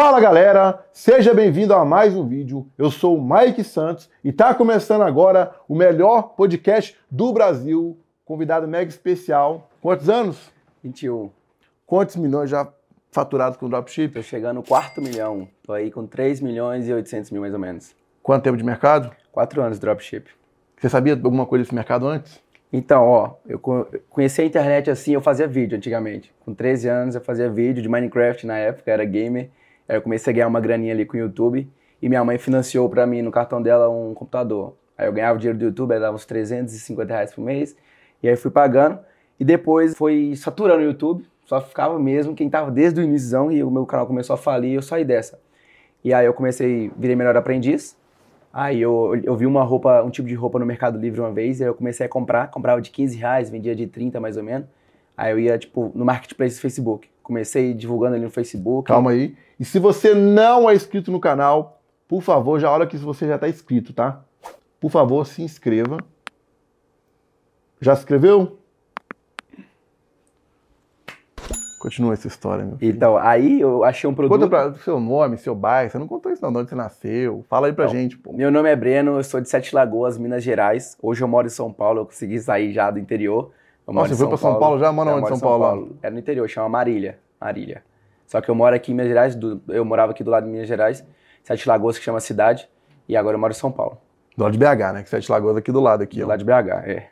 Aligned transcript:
Fala 0.00 0.20
galera, 0.20 0.86
seja 0.92 1.34
bem-vindo 1.34 1.74
a 1.74 1.84
mais 1.84 2.14
um 2.14 2.24
vídeo. 2.24 2.70
Eu 2.78 2.88
sou 2.88 3.18
o 3.18 3.20
Mike 3.20 3.64
Santos 3.64 4.08
e 4.22 4.30
tá 4.30 4.54
começando 4.54 5.02
agora 5.02 5.56
o 5.68 5.74
melhor 5.74 6.36
podcast 6.36 6.96
do 7.10 7.32
Brasil. 7.32 7.98
Convidado 8.24 8.68
mega 8.68 8.88
especial. 8.88 9.68
Quantos 9.82 10.08
anos? 10.08 10.52
21. 10.84 11.32
Quantos 11.84 12.14
milhões 12.14 12.48
já 12.48 12.72
faturados 13.10 13.58
com 13.58 13.68
dropship? 13.68 14.14
Tô 14.14 14.22
chegando 14.22 14.58
no 14.58 14.62
quarto 14.62 15.02
milhão. 15.02 15.48
Tô 15.64 15.72
aí 15.72 15.90
com 15.90 16.06
3 16.06 16.40
milhões 16.42 16.86
e 16.86 16.92
800 16.92 17.32
mil 17.32 17.40
mais 17.40 17.52
ou 17.52 17.58
menos. 17.58 17.92
Quanto 18.22 18.44
tempo 18.44 18.56
de 18.56 18.62
mercado? 18.62 19.10
Quatro 19.32 19.60
anos 19.60 19.78
de 19.78 19.80
dropship. 19.80 20.28
Você 20.80 20.88
sabia 20.88 21.14
alguma 21.14 21.44
coisa 21.44 21.64
desse 21.64 21.74
mercado 21.74 22.06
antes? 22.06 22.40
Então, 22.72 23.02
ó, 23.02 23.32
eu 23.48 23.58
conheci 24.08 24.42
a 24.42 24.44
internet 24.44 24.92
assim, 24.92 25.14
eu 25.14 25.20
fazia 25.20 25.48
vídeo 25.48 25.76
antigamente. 25.76 26.32
Com 26.44 26.54
13 26.54 26.88
anos 26.88 27.14
eu 27.16 27.20
fazia 27.20 27.50
vídeo 27.50 27.82
de 27.82 27.88
Minecraft 27.88 28.46
na 28.46 28.58
época, 28.58 28.92
era 28.92 29.04
gamer. 29.04 29.50
Aí 29.88 29.96
eu 29.96 30.02
comecei 30.02 30.32
a 30.32 30.34
ganhar 30.34 30.48
uma 30.48 30.60
graninha 30.60 30.92
ali 30.92 31.06
com 31.06 31.16
o 31.16 31.20
YouTube 31.20 31.68
e 32.00 32.08
minha 32.08 32.24
mãe 32.24 32.38
financiou 32.38 32.88
para 32.88 33.06
mim 33.06 33.22
no 33.22 33.30
cartão 33.30 33.62
dela 33.62 33.88
um 33.88 34.14
computador. 34.14 34.76
Aí 34.96 35.06
eu 35.06 35.12
ganhava 35.12 35.36
o 35.36 35.38
dinheiro 35.38 35.58
do 35.58 35.64
YouTube, 35.64 35.92
aí 35.92 36.00
dava 36.00 36.14
uns 36.14 36.26
350 36.26 37.12
reais 37.12 37.32
por 37.32 37.42
mês. 37.42 37.76
E 38.22 38.28
aí 38.28 38.36
fui 38.36 38.50
pagando. 38.50 38.98
E 39.38 39.44
depois 39.44 39.96
foi 39.96 40.34
saturando 40.36 40.80
o 40.80 40.84
YouTube, 40.84 41.24
só 41.44 41.60
ficava 41.60 41.98
mesmo 41.98 42.34
quem 42.34 42.50
tava 42.50 42.70
desde 42.70 43.00
o 43.00 43.04
início 43.04 43.50
e 43.52 43.62
o 43.62 43.70
meu 43.70 43.86
canal 43.86 44.06
começou 44.06 44.34
a 44.34 44.36
falir, 44.36 44.74
eu 44.74 44.82
saí 44.82 45.04
dessa. 45.04 45.40
E 46.04 46.12
aí 46.12 46.26
eu 46.26 46.34
comecei, 46.34 46.90
virei 46.96 47.16
melhor 47.16 47.36
aprendiz. 47.36 47.96
Aí 48.52 48.80
eu, 48.80 49.18
eu 49.22 49.36
vi 49.36 49.46
uma 49.46 49.62
roupa, 49.62 50.02
um 50.02 50.10
tipo 50.10 50.26
de 50.26 50.34
roupa 50.34 50.58
no 50.58 50.66
Mercado 50.66 50.98
Livre 50.98 51.20
uma 51.20 51.30
vez, 51.30 51.60
e 51.60 51.62
aí 51.62 51.68
eu 51.70 51.74
comecei 51.74 52.04
a 52.06 52.08
comprar, 52.08 52.50
comprava 52.50 52.80
de 52.80 52.90
15 52.90 53.16
reais, 53.16 53.50
vendia 53.50 53.74
de 53.76 53.86
30 53.86 54.18
mais 54.18 54.36
ou 54.36 54.42
menos. 54.42 54.66
Aí 55.16 55.32
eu 55.32 55.38
ia, 55.38 55.58
tipo, 55.58 55.92
no 55.94 56.04
marketplace 56.04 56.56
do 56.56 56.60
Facebook. 56.60 57.08
Comecei 57.28 57.74
divulgando 57.74 58.14
ali 58.14 58.24
no 58.24 58.30
Facebook. 58.30 58.88
Calma 58.88 59.10
aí. 59.10 59.36
E 59.60 59.64
se 59.64 59.78
você 59.78 60.14
não 60.14 60.68
é 60.68 60.74
inscrito 60.74 61.12
no 61.12 61.20
canal, 61.20 61.78
por 62.08 62.22
favor, 62.22 62.58
já 62.58 62.72
olha 62.72 62.84
aqui 62.84 62.96
se 62.96 63.04
você 63.04 63.28
já 63.28 63.34
está 63.34 63.46
inscrito, 63.46 63.92
tá? 63.92 64.24
Por 64.80 64.90
favor, 64.90 65.26
se 65.26 65.42
inscreva. 65.42 65.98
Já 67.82 67.94
se 67.94 68.00
inscreveu? 68.00 68.58
Continua 71.78 72.14
essa 72.14 72.28
história, 72.28 72.64
meu 72.64 72.78
filho. 72.78 72.96
Então, 72.96 73.18
aí 73.18 73.60
eu 73.60 73.84
achei 73.84 74.08
um 74.08 74.14
produto. 74.14 74.40
Conta 74.40 74.48
pra 74.48 74.72
seu 74.82 74.98
nome, 74.98 75.36
seu 75.36 75.54
bairro. 75.54 75.90
Você 75.90 75.98
não 75.98 76.08
contou 76.08 76.32
isso, 76.32 76.40
não, 76.42 76.50
de 76.50 76.58
onde 76.60 76.70
você 76.70 76.74
nasceu. 76.74 77.44
Fala 77.46 77.66
aí 77.66 77.74
pra 77.74 77.84
então, 77.84 77.94
gente, 77.94 78.16
pô. 78.16 78.32
Meu 78.32 78.50
nome 78.50 78.70
é 78.70 78.74
Breno, 78.74 79.18
eu 79.18 79.22
sou 79.22 79.38
de 79.38 79.50
Sete 79.50 79.74
Lagoas, 79.74 80.16
Minas 80.16 80.42
Gerais. 80.42 80.96
Hoje 81.02 81.22
eu 81.22 81.28
moro 81.28 81.46
em 81.46 81.50
São 81.50 81.70
Paulo, 81.70 82.00
eu 82.00 82.06
consegui 82.06 82.40
sair 82.40 82.72
já 82.72 82.90
do 82.90 82.98
interior. 82.98 83.52
Eu 83.88 83.94
Nossa, 83.94 84.14
você 84.14 84.16
foi 84.16 84.28
pra 84.28 84.36
São 84.36 84.50
Paulo, 84.50 84.60
Paulo 84.60 84.78
já? 84.78 84.92
Mora 84.92 85.16
onde, 85.16 85.28
São, 85.28 85.36
São 85.38 85.48
Paulo? 85.48 85.64
Paulo? 85.64 85.96
Era 86.02 86.12
no 86.12 86.20
interior, 86.20 86.46
chama 86.46 86.68
Marília. 86.68 87.18
Marília. 87.40 87.82
Só 88.26 88.38
que 88.42 88.50
eu 88.50 88.54
moro 88.54 88.76
aqui 88.76 88.92
em 88.92 88.94
Minas 88.94 89.08
Gerais, 89.08 89.34
do, 89.34 89.62
eu 89.68 89.82
morava 89.82 90.12
aqui 90.12 90.22
do 90.22 90.30
lado 90.30 90.44
de 90.44 90.50
Minas 90.50 90.68
Gerais, 90.68 91.02
Sete 91.42 91.66
Lagoas, 91.66 91.98
que 91.98 92.04
chama 92.04 92.20
cidade, 92.20 92.68
e 93.08 93.16
agora 93.16 93.36
eu 93.36 93.40
moro 93.40 93.50
em 93.50 93.56
São 93.56 93.72
Paulo. 93.72 93.96
Do 94.36 94.44
lado 94.44 94.52
de 94.52 94.58
BH, 94.58 94.92
né? 94.92 95.02
Que 95.02 95.08
Sete 95.08 95.32
Lagoas 95.32 95.56
aqui 95.56 95.72
do 95.72 95.80
lado 95.80 96.02
aqui. 96.02 96.18
Do 96.18 96.26
ó. 96.26 96.28
lado 96.28 96.38
de 96.38 96.44
BH, 96.44 96.68
é. 96.84 97.08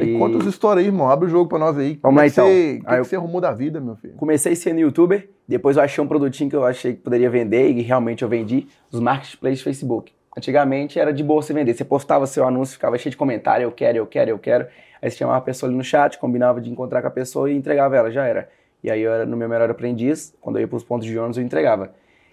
E... 0.00 0.18
Conta 0.18 0.38
as 0.38 0.46
histórias 0.46 0.84
aí, 0.84 0.88
irmão. 0.90 1.08
Abre 1.08 1.26
o 1.26 1.28
jogo 1.28 1.48
pra 1.48 1.58
nós 1.58 1.78
aí. 1.78 2.00
Vamos 2.02 2.16
lá, 2.16 2.24
é 2.24 2.26
então. 2.26 2.46
Você, 2.46 2.80
que, 2.80 2.86
que 2.86 2.98
você 2.98 3.16
arrumou 3.16 3.40
da 3.40 3.52
vida, 3.52 3.80
meu 3.80 3.94
filho? 3.94 4.14
Comecei 4.14 4.56
sendo 4.56 4.80
youtuber, 4.80 5.30
depois 5.46 5.76
eu 5.76 5.84
achei 5.84 6.02
um 6.02 6.08
produtinho 6.08 6.50
que 6.50 6.56
eu 6.56 6.64
achei 6.64 6.94
que 6.94 7.00
poderia 7.00 7.30
vender 7.30 7.70
e 7.70 7.82
realmente 7.82 8.24
eu 8.24 8.28
vendi, 8.28 8.66
os 8.90 8.98
marketplaces 8.98 9.62
Facebook. 9.62 10.12
Antigamente 10.38 11.00
era 11.00 11.12
de 11.12 11.24
boa 11.24 11.42
você 11.42 11.52
vender. 11.52 11.74
Você 11.74 11.84
postava 11.84 12.24
seu 12.24 12.46
anúncio, 12.46 12.74
ficava 12.74 12.96
cheio 12.96 13.10
de 13.10 13.16
comentário, 13.16 13.64
eu 13.64 13.72
quero, 13.72 13.98
eu 13.98 14.06
quero, 14.06 14.30
eu 14.30 14.38
quero. 14.38 14.68
Aí 15.02 15.10
você 15.10 15.16
chamava 15.16 15.38
a 15.38 15.40
pessoa 15.40 15.68
ali 15.68 15.76
no 15.76 15.82
chat, 15.82 16.16
combinava 16.16 16.60
de 16.60 16.70
encontrar 16.70 17.02
com 17.02 17.08
a 17.08 17.10
pessoa 17.10 17.50
e 17.50 17.56
entregava 17.56 17.96
ela, 17.96 18.08
já 18.08 18.24
era. 18.24 18.48
E 18.82 18.88
aí 18.88 19.02
eu 19.02 19.12
era 19.12 19.26
no 19.26 19.36
meu 19.36 19.48
melhor 19.48 19.68
aprendiz, 19.68 20.32
quando 20.40 20.56
eu 20.56 20.60
ia 20.60 20.68
para 20.68 20.76
os 20.76 20.84
pontos 20.84 21.08
de 21.08 21.18
ônibus 21.18 21.38
eu 21.38 21.42
entregava. 21.42 21.90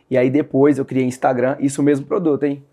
E 0.07 0.15
aí 0.19 0.29
depois 0.29 0.77
eu 0.77 0.85
criei 0.85 1.03
Instagram, 1.03 1.57
isso 1.59 1.81
mesmo 1.81 2.05
produto, 2.05 2.43
hein? 2.43 2.63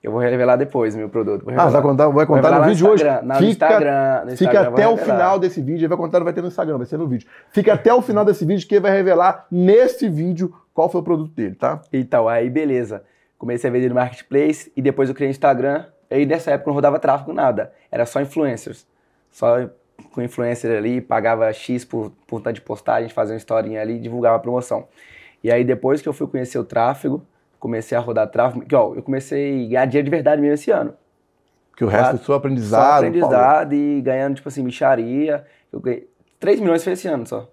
Eu 0.00 0.12
vou 0.12 0.20
revelar 0.20 0.54
depois 0.54 0.94
o 0.94 0.98
meu 0.98 1.08
produto. 1.08 1.44
Ah, 1.50 1.66
vai 1.66 1.82
contar, 1.82 2.08
vai 2.08 2.24
contar 2.24 2.60
no 2.60 2.64
vídeo 2.66 2.88
hoje. 2.88 3.04
No 3.04 3.34
fica, 3.34 3.44
Instagram, 3.44 4.24
no 4.24 4.32
Instagram 4.32 4.36
fica 4.36 4.68
até 4.68 4.86
o 4.86 4.96
final 4.96 5.38
desse 5.40 5.60
vídeo, 5.60 5.80
ele 5.80 5.88
vai 5.88 5.98
contar, 5.98 6.20
não 6.20 6.24
vai 6.24 6.32
ter 6.32 6.42
no 6.42 6.46
Instagram, 6.46 6.76
vai 6.76 6.86
ser 6.86 6.96
no 6.96 7.08
vídeo. 7.08 7.28
Fica 7.50 7.72
até 7.72 7.92
o 7.92 8.00
final 8.00 8.24
desse 8.24 8.44
vídeo 8.44 8.68
que 8.68 8.78
vai 8.78 8.92
revelar 8.92 9.48
nesse 9.50 10.08
vídeo 10.08 10.54
qual 10.72 10.88
foi 10.88 11.00
o 11.00 11.04
produto 11.04 11.34
dele, 11.34 11.56
tá? 11.56 11.80
Então, 11.92 12.28
aí 12.28 12.48
beleza. 12.48 13.02
Comecei 13.38 13.68
a 13.68 13.72
vender 13.72 13.88
no 13.88 13.94
Marketplace 13.94 14.72
e 14.76 14.82
depois 14.82 15.08
eu 15.08 15.14
criei 15.14 15.30
Instagram. 15.30 15.84
E 16.10 16.24
nessa 16.24 16.52
época 16.52 16.70
não 16.70 16.74
rodava 16.74 16.98
tráfego 16.98 17.32
nada, 17.32 17.72
era 17.90 18.06
só 18.06 18.20
influencers. 18.20 18.86
Só 19.30 19.68
com 20.12 20.22
influencer 20.22 20.76
ali, 20.76 21.00
pagava 21.00 21.52
X 21.52 21.84
por, 21.84 22.12
por 22.26 22.40
tanto 22.40 22.56
de 22.56 22.60
postagem, 22.60 23.08
fazia 23.08 23.34
uma 23.34 23.38
historinha 23.38 23.80
ali 23.80 23.96
e 23.96 23.98
divulgava 23.98 24.36
a 24.36 24.38
promoção. 24.38 24.86
E 25.42 25.50
aí 25.50 25.64
depois 25.64 26.00
que 26.00 26.08
eu 26.08 26.12
fui 26.12 26.26
conhecer 26.26 26.58
o 26.58 26.64
tráfego, 26.64 27.22
comecei 27.58 27.96
a 27.96 28.00
rodar 28.00 28.28
tráfego, 28.28 28.64
que, 28.64 28.74
ó, 28.74 28.94
eu 28.94 29.02
comecei 29.02 29.64
a 29.64 29.68
ganhar 29.68 29.86
dinheiro 29.86 30.04
de 30.04 30.10
verdade 30.10 30.40
mesmo 30.40 30.54
esse 30.54 30.70
ano. 30.70 30.94
Que 31.76 31.84
o 31.84 31.88
resto 31.88 32.14
é 32.14 32.18
só 32.18 32.34
aprendizado. 32.34 32.90
Só 32.90 32.96
aprendizado 32.96 33.70
Paulo. 33.70 33.74
e 33.74 34.00
ganhando, 34.00 34.36
tipo 34.36 34.48
assim, 34.48 34.62
micharia. 34.62 35.44
Eu 35.70 35.80
ganhei 35.80 36.08
3 36.40 36.60
milhões 36.60 36.82
foi 36.82 36.94
esse 36.94 37.06
ano 37.06 37.26
só. 37.26 37.48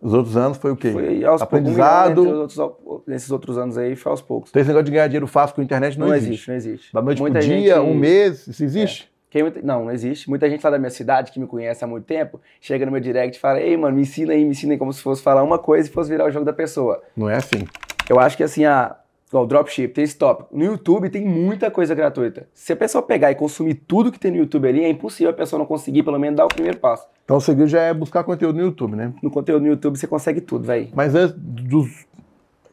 Os 0.00 0.14
outros 0.14 0.36
anos 0.36 0.56
foi 0.56 0.70
o 0.70 0.76
quê? 0.76 0.92
Foi 0.92 1.24
aos 1.24 1.42
aprendizado. 1.42 2.24
Poucos, 2.24 2.58
outros, 2.58 3.02
nesses 3.06 3.30
outros 3.30 3.58
anos 3.58 3.76
aí 3.76 3.94
foi 3.94 4.10
aos 4.10 4.22
poucos. 4.22 4.50
Então 4.50 4.60
esse 4.60 4.68
negócio 4.68 4.86
de 4.86 4.92
ganhar 4.92 5.06
dinheiro 5.08 5.26
fácil 5.26 5.54
com 5.54 5.60
a 5.60 5.64
internet 5.64 5.98
não, 5.98 6.08
não 6.08 6.14
existe. 6.14 6.48
Não 6.48 6.54
existe, 6.54 6.92
Da 6.92 7.02
noite 7.02 7.20
Muita 7.20 7.38
pro 7.38 7.48
dia, 7.48 7.76
gente... 7.76 7.84
um 7.84 7.94
mês, 7.94 8.46
isso 8.46 8.64
existe? 8.64 9.04
É. 9.04 9.10
Quem, 9.30 9.44
não, 9.62 9.84
não 9.84 9.92
existe. 9.92 10.28
Muita 10.28 10.50
gente 10.50 10.64
lá 10.64 10.70
da 10.70 10.78
minha 10.78 10.90
cidade, 10.90 11.30
que 11.30 11.38
me 11.38 11.46
conhece 11.46 11.84
há 11.84 11.86
muito 11.86 12.04
tempo, 12.04 12.40
chega 12.60 12.84
no 12.84 12.90
meu 12.90 13.00
direct 13.00 13.36
e 13.36 13.40
fala, 13.40 13.60
ei, 13.60 13.76
mano, 13.76 13.94
me 13.94 14.02
ensina 14.02 14.32
aí, 14.32 14.44
me 14.44 14.50
ensina 14.50 14.72
aí, 14.72 14.78
como 14.78 14.92
se 14.92 15.00
fosse 15.00 15.22
falar 15.22 15.44
uma 15.44 15.58
coisa 15.58 15.88
e 15.88 15.92
fosse 15.92 16.10
virar 16.10 16.26
o 16.26 16.30
jogo 16.30 16.44
da 16.44 16.52
pessoa. 16.52 17.00
Não 17.16 17.30
é 17.30 17.36
assim. 17.36 17.64
Eu 18.08 18.18
acho 18.18 18.36
que 18.36 18.42
assim, 18.42 18.64
a, 18.64 18.96
igual 19.30 19.46
dropship, 19.46 19.88
tem 19.88 20.04
esse 20.04 20.18
tópico. 20.18 20.48
No 20.52 20.64
YouTube 20.64 21.08
tem 21.08 21.24
muita 21.24 21.70
coisa 21.70 21.94
gratuita. 21.94 22.48
Se 22.52 22.72
a 22.72 22.76
pessoa 22.76 23.00
pegar 23.00 23.30
e 23.30 23.34
consumir 23.36 23.74
tudo 23.74 24.10
que 24.10 24.18
tem 24.18 24.32
no 24.32 24.36
YouTube 24.36 24.68
ali, 24.68 24.84
é 24.84 24.88
impossível 24.88 25.30
a 25.30 25.34
pessoa 25.34 25.58
não 25.58 25.66
conseguir 25.66 26.02
pelo 26.02 26.18
menos 26.18 26.36
dar 26.36 26.44
o 26.44 26.48
primeiro 26.48 26.78
passo. 26.78 27.06
Então 27.24 27.36
o 27.36 27.40
segredo 27.40 27.68
já 27.68 27.80
é 27.80 27.94
buscar 27.94 28.24
conteúdo 28.24 28.56
no 28.56 28.62
YouTube, 28.62 28.96
né? 28.96 29.12
No 29.22 29.30
conteúdo 29.30 29.62
no 29.62 29.68
YouTube 29.68 29.96
você 29.96 30.06
consegue 30.06 30.40
tudo, 30.40 30.64
velho. 30.64 30.88
Mas 30.92 31.14
antes 31.14 31.34
dos 31.38 32.10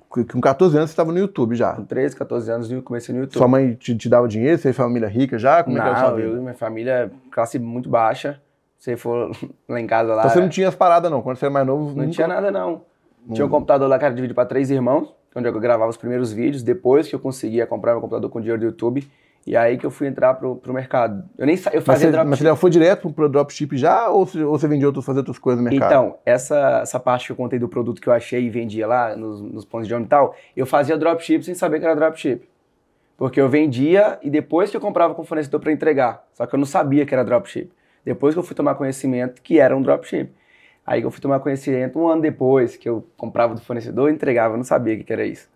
com 0.10 0.42
14 0.42 0.76
anos 0.78 0.90
você 0.90 0.94
estava 0.94 1.12
no 1.12 1.20
YouTube 1.20 1.56
já. 1.56 1.74
Com 1.74 1.86
13, 1.86 2.16
14 2.16 2.52
anos 2.52 2.72
eu 2.72 2.82
comecei 2.82 3.14
no 3.14 3.22
YouTube. 3.22 3.38
Sua 3.38 3.48
mãe 3.48 3.76
te, 3.76 3.96
te 3.96 4.10
dava 4.10 4.28
dinheiro? 4.28 4.58
Você 4.58 4.70
é 4.70 4.74
família 4.74 5.08
rica 5.08 5.38
já? 5.38 5.64
Como 5.64 5.76
não, 5.76 5.84
é 5.84 5.86
que 5.86 6.00
era 6.00 6.10
sua 6.10 6.20
eu 6.20 6.42
minha 6.42 6.54
família, 6.56 7.12
classe 7.30 7.60
muito 7.60 7.90
baixa. 7.90 8.42
Se 8.80 8.96
for 8.96 9.32
lá 9.68 9.80
em 9.80 9.86
casa 9.86 10.16
lá... 10.16 10.22
Então 10.22 10.32
você 10.32 10.40
não 10.40 10.50
tinha 10.50 10.70
as 10.70 10.76
paradas 10.76 11.12
não? 11.12 11.22
Quando 11.22 11.38
você 11.38 11.46
era 11.46 11.54
mais 11.54 11.68
novo... 11.68 11.90
Não 11.90 12.06
nunca... 12.06 12.10
tinha 12.10 12.28
nada 12.28 12.50
não. 12.50 12.82
Tinha 13.34 13.46
um 13.46 13.50
computador 13.50 13.90
lá 13.90 14.00
que 14.00 14.06
era 14.06 14.14
dividido 14.14 14.34
para 14.34 14.46
três 14.46 14.72
irmãos, 14.72 15.14
onde 15.38 15.48
eu 15.48 15.60
gravava 15.60 15.90
os 15.90 15.98
primeiros 15.98 16.32
vídeos. 16.34 16.64
Depois 16.64 17.08
que 17.08 17.16
eu 17.16 17.20
conseguia 17.20 17.66
comprar 17.68 17.92
meu 17.94 18.02
computador 18.02 18.30
com 18.30 18.40
dinheiro 18.40 18.60
do 18.60 18.66
YouTube, 18.66 19.08
e 19.46 19.56
aí 19.56 19.78
que 19.78 19.86
eu 19.86 19.92
fui 19.92 20.08
entrar 20.08 20.34
pro, 20.34 20.58
pro 20.58 20.74
mercado. 20.74 21.24
Eu 21.38 21.46
nem 21.46 21.56
eu 21.56 21.62
fazia 21.62 21.82
mas 21.88 22.00
você, 22.00 22.12
dropship. 22.12 22.30
Mas 22.30 22.40
você 22.40 22.46
já 22.46 22.56
foi 22.56 22.70
direto 22.70 23.10
pro 23.10 23.30
dropship 23.30 23.78
já 23.78 24.10
ou 24.10 24.26
você, 24.26 24.44
ou 24.44 24.60
você 24.60 24.68
vendia 24.68 24.88
outros, 24.88 25.06
fazia 25.06 25.22
outras 25.22 25.40
coisas 25.40 25.64
no 25.64 25.70
mercado? 25.70 25.90
Então, 25.90 26.18
essa, 26.26 26.80
essa 26.82 27.00
parte 27.00 27.28
que 27.28 27.32
eu 27.32 27.36
contei 27.36 27.58
do 27.58 27.70
produto 27.70 28.02
que 28.02 28.10
eu 28.10 28.14
achei 28.14 28.44
e 28.44 28.50
vendia 28.50 28.86
lá 28.86 29.16
nos, 29.16 29.40
nos 29.40 29.64
pontos 29.64 29.88
de 29.88 29.94
ônibus 29.94 30.08
e 30.08 30.10
tal, 30.10 30.36
eu 30.56 30.66
fazia 30.66 30.98
dropship 30.98 31.44
sem 31.44 31.56
saber 31.56 31.80
que 31.80 31.86
era 31.86 31.96
dropship. 31.96 32.42
Porque 33.16 33.40
eu 33.40 33.48
vendia 33.48 34.20
e 34.22 34.30
depois 34.30 34.70
que 34.70 34.76
eu 34.76 34.82
comprava 34.82 35.16
com 35.16 35.22
o 35.22 35.26
fornecedor 35.26 35.62
para 35.62 35.72
entregar. 35.72 36.28
Só 36.34 36.46
que 36.46 36.54
eu 36.54 36.60
não 36.60 36.66
sabia 36.66 37.06
que 37.06 37.14
era 37.14 37.24
dropship. 37.24 37.72
Depois 38.04 38.36
que 38.36 38.40
eu 38.40 38.44
fui 38.44 38.56
tomar 38.56 38.76
conhecimento 38.76 39.42
que 39.42 39.60
era 39.60 39.76
um 39.76 39.82
dropship. 39.82 40.30
Aí 40.88 41.02
eu 41.02 41.12
fui 41.12 41.20
tomar 41.20 41.42
conhecimento 41.42 42.00
um 42.00 42.08
ano 42.08 42.22
depois 42.22 42.78
que 42.78 42.88
eu 42.88 43.06
comprava 43.18 43.54
do 43.54 43.60
fornecedor 43.60 44.10
e 44.10 44.14
entregava, 44.14 44.54
eu 44.54 44.58
não 44.58 44.64
sabia 44.64 44.94
o 44.94 44.98
que, 44.98 45.04
que 45.04 45.12
era 45.12 45.26
isso. 45.26 45.50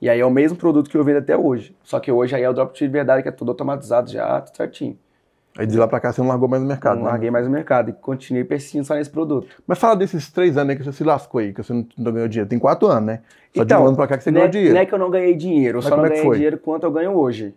E 0.00 0.08
aí 0.08 0.20
é 0.20 0.24
o 0.24 0.30
mesmo 0.30 0.56
produto 0.56 0.88
que 0.88 0.96
eu 0.96 1.02
vendo 1.02 1.16
até 1.16 1.36
hoje. 1.36 1.74
Só 1.82 1.98
que 1.98 2.12
hoje 2.12 2.36
aí 2.36 2.44
é 2.44 2.48
o 2.48 2.52
dropship 2.52 2.86
de 2.86 2.92
verdade, 2.92 3.24
que 3.24 3.28
é 3.28 3.32
tudo 3.32 3.50
automatizado 3.50 4.08
já, 4.08 4.40
tudo 4.40 4.56
certinho. 4.56 4.96
Aí 5.58 5.66
de 5.66 5.76
lá 5.76 5.88
pra 5.88 5.98
cá 5.98 6.12
você 6.12 6.20
não 6.20 6.28
largou 6.28 6.48
mais 6.48 6.62
no 6.62 6.68
mercado, 6.68 6.98
Não 6.98 7.06
né? 7.06 7.10
larguei 7.10 7.28
mais 7.32 7.44
no 7.44 7.50
mercado 7.50 7.90
e 7.90 7.92
continuei 7.92 8.44
persistindo 8.44 8.84
só 8.84 8.94
nesse 8.94 9.10
produto. 9.10 9.48
Mas 9.66 9.80
fala 9.80 9.96
desses 9.96 10.30
três 10.30 10.56
anos 10.56 10.70
aí 10.70 10.76
que 10.76 10.84
você 10.84 10.92
se 10.92 11.02
lascou 11.02 11.40
aí, 11.40 11.52
que 11.52 11.60
você 11.60 11.72
não, 11.72 11.84
não 11.98 12.12
ganhou 12.12 12.28
dinheiro. 12.28 12.48
Tem 12.48 12.60
quatro 12.60 12.86
anos, 12.86 13.06
né? 13.06 13.20
Só 13.56 13.64
então, 13.64 13.78
de 13.78 13.84
um 13.84 13.86
ano 13.88 13.96
pra 13.96 14.06
cá 14.06 14.16
que 14.16 14.22
você 14.22 14.30
ganhou 14.30 14.46
é, 14.46 14.50
dinheiro. 14.50 14.74
Não 14.74 14.80
é 14.80 14.86
que 14.86 14.94
eu 14.94 14.98
não 14.98 15.10
ganhei 15.10 15.34
dinheiro, 15.34 15.78
eu 15.78 15.82
Mas 15.82 15.88
só 15.88 15.96
não 15.96 16.04
é 16.06 16.08
ganhei 16.10 16.30
dinheiro 16.30 16.58
quanto 16.58 16.84
eu 16.84 16.92
ganho 16.92 17.12
hoje. 17.16 17.52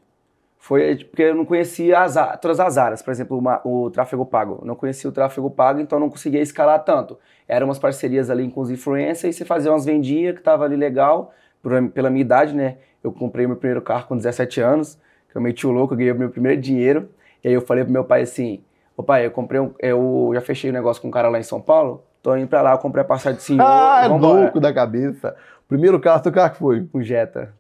Foi 0.64 0.96
porque 1.06 1.24
eu 1.24 1.34
não 1.34 1.44
conhecia 1.44 2.00
as, 2.02 2.14
todas 2.40 2.60
as 2.60 2.78
áreas, 2.78 3.02
por 3.02 3.10
exemplo, 3.10 3.36
uma- 3.36 3.60
o 3.66 3.90
tráfego 3.90 4.24
pago. 4.24 4.60
Eu 4.62 4.68
não 4.68 4.76
conhecia 4.76 5.10
o 5.10 5.12
tráfego 5.12 5.50
pago, 5.50 5.80
então 5.80 5.98
eu 5.98 6.02
não 6.02 6.10
conseguia 6.10 6.40
escalar 6.40 6.84
tanto. 6.84 7.18
Eram 7.48 7.66
umas 7.68 7.80
parcerias 7.80 8.30
ali 8.30 8.48
com 8.52 8.62
os 8.62 8.70
influencers, 8.70 9.36
e 9.36 9.40
você 9.40 9.44
fazia 9.44 9.72
umas 9.72 9.86
vendias 9.86 10.36
que 10.36 10.42
tava 10.44 10.64
ali 10.64 10.76
legal, 10.76 11.34
por- 11.64 11.90
pela 11.90 12.12
minha 12.12 12.22
idade, 12.22 12.56
né? 12.56 12.78
Eu 13.04 13.12
comprei 13.12 13.48
meu 13.48 13.56
primeiro 13.56 13.82
carro 13.82 14.06
com 14.08 14.16
17 14.16 14.62
anos, 14.62 15.00
que 15.32 15.36
eu 15.36 15.42
meti 15.42 15.66
o 15.66 15.72
louco, 15.72 15.96
eu 15.96 15.98
ganhei 15.98 16.12
o 16.14 16.16
meu 16.16 16.30
primeiro 16.30 16.62
dinheiro. 16.62 17.10
E 17.44 17.48
aí 17.48 17.54
eu 17.56 17.62
falei 17.62 17.84
pro 17.84 17.92
meu 17.92 18.04
pai 18.04 18.22
assim: 18.22 18.62
Ô 18.96 19.02
pai, 19.02 19.26
eu 19.26 19.32
comprei 19.32 19.60
um. 19.60 19.72
Eu 19.80 20.30
já 20.36 20.42
fechei 20.42 20.70
o 20.70 20.74
um 20.74 20.76
negócio 20.76 21.02
com 21.02 21.08
um 21.08 21.12
cara 21.12 21.28
lá 21.28 21.40
em 21.40 21.44
São 21.44 21.60
Paulo, 21.60 22.04
tô 22.22 22.36
indo 22.36 22.48
pra 22.48 22.62
lá, 22.62 22.74
eu 22.74 22.78
comprei 22.78 23.02
a 23.02 23.08
passagem 23.08 23.38
de 23.38 23.44
senhor. 23.44 23.64
Ah, 23.66 24.04
é 24.06 24.10
vambora." 24.10 24.42
louco 24.44 24.60
da 24.60 24.72
cabeça. 24.72 25.36
Primeiro 25.68 26.00
carro, 26.00 26.22
seu 26.22 26.32
carro 26.32 26.52
que 26.52 26.60
foi? 26.60 26.88
Um 26.94 27.02
Jetta, 27.02 27.52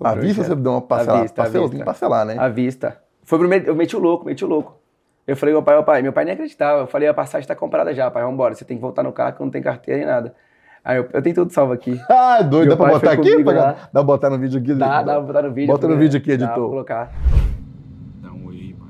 TS. 0.00 0.06
À 0.06 0.14
vista 0.14 0.44
você 0.44 0.54
deu 0.54 0.72
uma 0.72 0.80
parcela? 0.80 1.22
vista, 1.22 1.40
à 1.40 1.44
Parcelou, 1.44 1.68
vista. 1.68 1.76
tem 1.76 1.80
que 1.80 1.84
parcelar, 1.86 2.26
né? 2.26 2.36
À 2.38 2.48
vista. 2.48 2.98
Foi 3.24 3.38
pro 3.38 3.52
eu 3.52 3.74
meti 3.76 3.96
o 3.96 4.00
louco, 4.00 4.24
meti 4.26 4.44
o 4.44 4.48
louco. 4.48 4.76
Eu 5.26 5.36
falei, 5.36 5.54
meu 5.54 5.62
pai, 5.62 5.74
meu 5.76 5.84
pai, 5.84 6.02
meu 6.02 6.12
pai 6.12 6.24
nem 6.24 6.34
acreditava. 6.34 6.80
Eu 6.80 6.86
falei, 6.86 7.08
a 7.08 7.14
passagem 7.14 7.46
tá 7.46 7.54
comprada 7.54 7.94
já, 7.94 8.10
pai, 8.10 8.22
vambora, 8.24 8.54
você 8.54 8.64
tem 8.64 8.76
que 8.76 8.80
voltar 8.80 9.02
no 9.02 9.12
carro 9.12 9.34
que 9.34 9.40
não 9.42 9.50
tem 9.50 9.62
carteira 9.62 9.98
nem 10.00 10.08
nada. 10.08 10.34
Aí 10.84 10.96
eu, 10.96 11.08
eu 11.12 11.22
tenho 11.22 11.34
tudo 11.34 11.52
salvo 11.52 11.72
aqui. 11.72 12.00
Ah, 12.10 12.38
é 12.40 12.42
doido. 12.42 12.68
Meu 12.68 12.76
Dá 12.76 12.84
pra 12.84 12.92
botar 12.94 13.12
aqui? 13.12 13.44
Pra-. 13.44 13.54
Dá 13.72 13.74
pra 13.92 14.02
botar 14.02 14.30
no 14.30 14.38
vídeo 14.38 14.58
aqui? 14.58 14.74
Dá, 14.74 15.02
dá 15.02 15.12
pra 15.14 15.20
botar 15.20 15.42
no 15.42 15.52
vídeo. 15.52 15.68
Bota 15.72 15.86
no 15.86 15.96
vídeo 15.96 16.18
aqui, 16.18 16.36
Dá 16.36 16.44
editor. 16.44 16.54
pra 16.54 16.68
colocar. 16.68 17.12
Dá 18.20 18.32
um 18.32 18.46
oi 18.46 18.54
aí, 18.56 18.74
pai. 18.74 18.88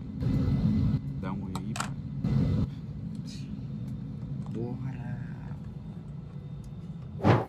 Dá 1.20 1.32
um 1.32 1.44
oi 1.44 1.52
aí, 1.58 1.74
pai. 1.74 1.88
Bora. 4.48 5.18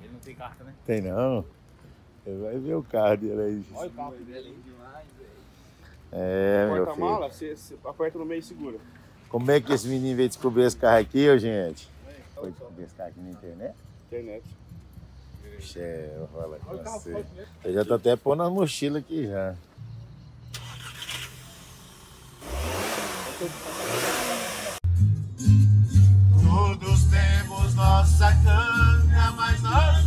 Ele 0.01 0.09
não 0.11 0.19
tem 0.19 0.35
carta, 0.35 0.63
né? 0.65 0.71
Tem 0.85 1.01
não. 1.01 1.45
Vai 2.25 2.57
ver 2.57 2.75
o 2.75 2.83
carro 2.83 3.17
dele 3.17 3.41
aí. 3.41 3.65
Olha 3.75 3.87
o 3.89 3.91
carro 3.91 4.15
dele 4.15 4.57
demais, 4.65 5.05
velho. 5.17 5.29
É, 6.11 6.65
meu 6.65 6.73
filho. 6.73 6.85
Porta-mala, 6.85 7.29
você, 7.31 7.55
você 7.55 7.75
aperta 7.83 8.17
no 8.17 8.25
meio 8.25 8.39
e 8.39 8.43
segura. 8.43 8.77
Como 9.27 9.51
é 9.51 9.59
que 9.59 9.73
esse 9.73 9.87
menino 9.87 10.15
veio 10.15 10.29
descobrir 10.29 10.63
esse 10.63 10.77
carro 10.77 10.99
aqui, 10.99 11.29
ô 11.29 11.37
gente? 11.37 11.89
Foi 12.35 12.51
descobrir 12.51 12.83
esse 12.83 12.95
carro 12.95 13.09
aqui 13.09 13.19
na 13.19 13.31
internet? 13.31 13.75
Internet. 14.07 14.43
Puxa, 15.55 15.79
eu 15.79 16.27
vou 16.31 16.41
falar 16.41 16.59
com 16.59 16.77
você. 16.77 17.25
Eu 17.63 17.73
já 17.73 17.83
tô 17.83 17.93
até 17.95 18.15
pondo 18.15 18.43
as 18.43 18.51
mochilas 18.51 19.01
aqui 19.03 19.27
já. 19.27 19.55
Todos 26.41 27.03
temos 27.05 27.75
nossa 27.75 28.31
canga, 28.43 29.31
mas 29.35 29.61
nós 29.61 30.02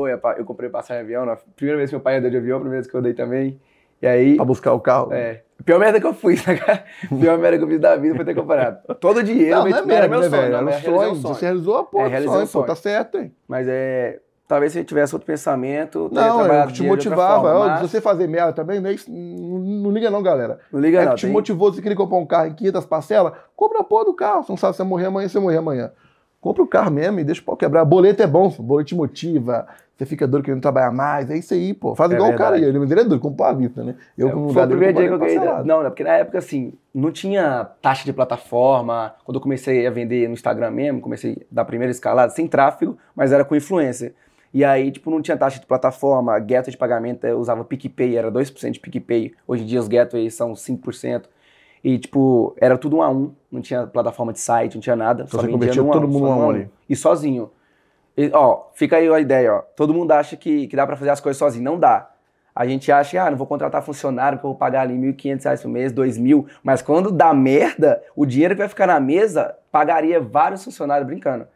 foi, 0.00 0.34
eu 0.38 0.44
comprei 0.44 0.68
passagem 0.70 1.04
de 1.04 1.14
avião. 1.14 1.26
Na 1.26 1.36
primeira 1.56 1.76
vez 1.78 1.90
que 1.90 1.96
meu 1.96 2.02
pai 2.02 2.16
andou 2.18 2.30
de 2.30 2.36
avião, 2.36 2.58
primeira 2.58 2.80
vez 2.82 2.90
que 2.90 2.96
eu 2.96 3.02
dei 3.02 3.14
também. 3.14 3.60
E 4.02 4.06
aí, 4.06 4.36
Pra 4.36 4.44
buscar 4.44 4.72
o 4.72 4.80
carro? 4.80 5.12
é, 5.12 5.42
pior 5.64 5.78
merda 5.78 6.00
que 6.00 6.06
eu 6.06 6.14
fui, 6.14 6.34
né, 6.46 6.56
cara? 6.56 6.84
A 7.04 7.14
pior 7.14 7.36
merda 7.38 7.58
que 7.58 7.64
eu 7.64 7.68
fiz 7.68 7.78
da 7.80 7.94
vida 7.96 8.14
foi 8.14 8.24
ter 8.24 8.34
comprado. 8.34 8.78
Todo 8.98 9.18
o 9.18 9.22
dinheiro, 9.22 9.56
Não, 9.56 9.60
não 9.64 9.68
é 9.68 9.76
era 9.76 9.86
merda, 9.86 10.08
meu 10.08 10.20
né, 10.20 10.28
sonho, 10.30 10.40
velho? 10.42 10.52
não, 10.52 10.58
Era 10.58 10.64
mas 10.64 10.74
um 10.74 10.86
eu 10.88 10.98
realizei 10.98 11.20
sonho. 11.22 11.32
um 11.32 11.34
Você 11.34 11.44
realizou 11.44 11.76
a 11.76 11.84
porra 11.84 12.04
É, 12.04 12.06
do 12.06 12.10
realizei 12.10 12.32
sonho, 12.32 12.42
um 12.44 12.46
pô. 12.46 12.52
sonho. 12.52 12.66
Tá 12.66 12.74
certo, 12.74 13.18
hein? 13.18 13.32
Mas 13.46 13.66
é. 13.68 14.20
Talvez 14.48 14.72
se 14.72 14.82
tivesse 14.82 15.14
outro 15.14 15.26
pensamento, 15.26 16.08
teria 16.08 16.26
Não, 16.28 16.40
é 16.40 16.44
trabalhado 16.44 16.72
que 16.72 16.78
te 16.78 16.82
motivava. 16.82 17.40
forma, 17.50 17.66
mas 17.68 17.80
Se 17.82 17.88
você 17.88 18.00
fazer 18.00 18.26
merda 18.26 18.52
também, 18.52 18.80
não, 18.80 18.90
é 18.90 18.94
isso- 18.94 19.08
não, 19.08 19.90
liga 19.92 20.10
não, 20.10 20.20
galera. 20.22 20.58
Não 20.72 20.80
liga 20.80 20.98
é 21.02 21.04
não. 21.04 21.10
que 21.12 21.18
te 21.18 21.26
tem- 21.26 21.30
motivou, 21.32 21.72
você 21.72 21.80
queria 21.80 21.96
comprar 21.96 22.16
um 22.18 22.26
carro 22.26 22.46
em 22.48 22.54
500 22.54 22.84
parcelas, 22.84 23.32
compra 23.54 23.78
a 23.80 23.84
porra 23.84 24.06
do 24.06 24.14
carro. 24.14 24.42
Você 24.42 24.50
não 24.50 24.56
sabe 24.56 24.72
se 24.74 24.78
vai 24.78 24.88
morrer 24.88 25.06
amanhã, 25.06 25.28
se 25.28 25.34
vai 25.34 25.42
morrer 25.44 25.58
amanhã. 25.58 25.92
Compra 26.40 26.62
o 26.62 26.66
carro 26.66 26.90
mesmo 26.90 27.20
e 27.20 27.24
deixa 27.24 27.40
o 27.42 27.44
pau 27.44 27.56
quebrar. 27.56 27.84
Boleto 27.84 28.22
é 28.22 28.26
bom, 28.26 28.48
boleto 28.58 28.88
te 28.88 28.94
motiva. 28.94 29.66
Você 29.96 30.06
fica 30.06 30.26
doido 30.26 30.42
querendo 30.44 30.62
trabalhar 30.62 30.90
mais. 30.90 31.30
É 31.30 31.36
isso 31.36 31.52
aí, 31.52 31.74
pô. 31.74 31.94
Faz 31.94 32.10
É 32.10 32.14
igual 32.14 32.30
o 32.30 32.36
cara 32.36 32.54
aí. 32.56 32.62
verdade. 32.62 32.82
Ele, 32.84 32.92
ele 32.92 33.00
é 33.00 33.04
doido, 33.04 33.20
comprou 33.20 33.46
a 33.46 33.52
vista, 33.52 33.84
né? 33.84 33.94
Eu, 34.16 34.28
É, 34.28 34.32
como 34.32 34.50
foi 34.50 34.64
o 34.64 34.68
primeiro 34.68 34.94
dia 34.96 35.06
que 35.08 35.12
eu 35.12 35.18
ganhei. 35.18 35.36
parcelado. 35.36 35.68
Não, 35.68 35.82
né? 35.82 35.90
Porque 35.90 36.02
na 36.02 36.14
época, 36.14 36.38
assim, 36.38 36.72
não 36.94 37.12
tinha 37.12 37.64
taxa 37.82 38.06
de 38.06 38.12
plataforma. 38.14 39.14
Quando 39.24 39.34
eu 39.36 39.40
comecei 39.42 39.86
a 39.86 39.90
vender 39.90 40.26
no 40.28 40.32
Instagram 40.32 40.70
mesmo, 40.70 41.02
comecei 41.02 41.46
da 41.50 41.62
primeira 41.66 41.90
escalada, 41.90 42.32
sem 42.32 42.48
tráfego, 42.48 42.96
mas 43.14 43.30
era 43.30 43.44
com 43.44 43.54
influencer. 43.54 44.14
E 44.54 44.64
aí, 44.64 44.90
tipo, 44.90 45.10
não 45.10 45.20
tinha 45.20 45.36
taxa 45.36 45.60
de 45.60 45.66
plataforma, 45.66 46.38
gateway 46.38 46.70
de 46.70 46.78
pagamento, 46.78 47.24
eu 47.26 47.38
usava 47.38 47.62
PicPay, 47.62 48.16
era 48.16 48.32
2% 48.32 48.70
de 48.70 48.80
PicPay. 48.80 49.32
Hoje 49.46 49.62
em 49.64 49.66
dia 49.66 49.78
os 49.78 49.86
gateways 49.86 50.34
são 50.34 50.54
5%. 50.54 51.24
E, 51.82 51.98
tipo, 51.98 52.54
era 52.58 52.76
tudo 52.76 52.96
um 52.96 53.02
a 53.02 53.08
um, 53.08 53.32
não 53.50 53.60
tinha 53.60 53.86
plataforma 53.86 54.32
de 54.32 54.40
site, 54.40 54.74
não 54.74 54.80
tinha 54.80 54.96
nada. 54.96 55.24
Então 55.26 55.40
só 55.40 55.46
você 55.46 55.52
convertia 55.52 55.82
todo 55.82 56.06
mundo 56.06 56.26
um 56.26 56.32
a 56.32 56.36
um 56.36 56.50
ali. 56.50 56.70
E 56.88 56.94
sozinho. 56.94 57.50
E, 58.16 58.30
ó, 58.34 58.66
fica 58.74 58.96
aí 58.96 59.08
a 59.08 59.20
ideia, 59.20 59.54
ó. 59.54 59.58
Todo 59.74 59.94
mundo 59.94 60.12
acha 60.12 60.36
que, 60.36 60.66
que 60.66 60.76
dá 60.76 60.86
pra 60.86 60.96
fazer 60.96 61.10
as 61.10 61.20
coisas 61.20 61.38
sozinho. 61.38 61.64
Não 61.64 61.78
dá. 61.78 62.10
A 62.54 62.66
gente 62.66 62.90
acha, 62.92 63.22
ah, 63.22 63.30
não 63.30 63.38
vou 63.38 63.46
contratar 63.46 63.82
funcionário 63.82 64.38
porque 64.38 64.46
eu 64.46 64.50
vou 64.50 64.58
pagar 64.58 64.82
ali 64.82 64.94
1.500 64.94 65.44
reais 65.44 65.62
por 65.62 65.68
mês, 65.68 65.92
R$ 65.92 65.98
2.000. 65.98 66.46
Mas 66.62 66.82
quando 66.82 67.10
dá 67.10 67.32
merda, 67.32 68.02
o 68.14 68.26
dinheiro 68.26 68.54
que 68.54 68.58
vai 68.58 68.68
ficar 68.68 68.86
na 68.86 69.00
mesa 69.00 69.56
pagaria 69.70 70.20
vários 70.20 70.62
funcionários 70.64 71.06
brincando. 71.06 71.46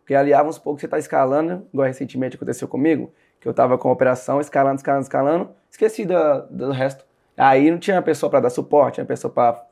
Porque 0.00 0.14
ali, 0.14 0.32
vamos 0.32 0.56
supor 0.56 0.74
que 0.74 0.80
você 0.80 0.86
está 0.86 0.98
escalando, 0.98 1.66
igual 1.72 1.86
recentemente 1.86 2.36
aconteceu 2.36 2.68
comigo, 2.68 3.12
que 3.40 3.48
eu 3.48 3.50
estava 3.50 3.76
com 3.76 3.88
a 3.88 3.92
operação, 3.92 4.40
escalando, 4.40 4.76
escalando, 4.76 5.02
escalando, 5.02 5.50
esqueci 5.70 6.04
do, 6.04 6.14
do 6.50 6.70
resto. 6.70 7.04
Aí 7.36 7.70
não 7.70 7.78
tinha 7.78 8.00
pessoa 8.00 8.30
para 8.30 8.40
dar 8.40 8.50
suporte, 8.50 8.94
tinha 8.94 9.04
pessoa 9.04 9.32
para 9.32 9.64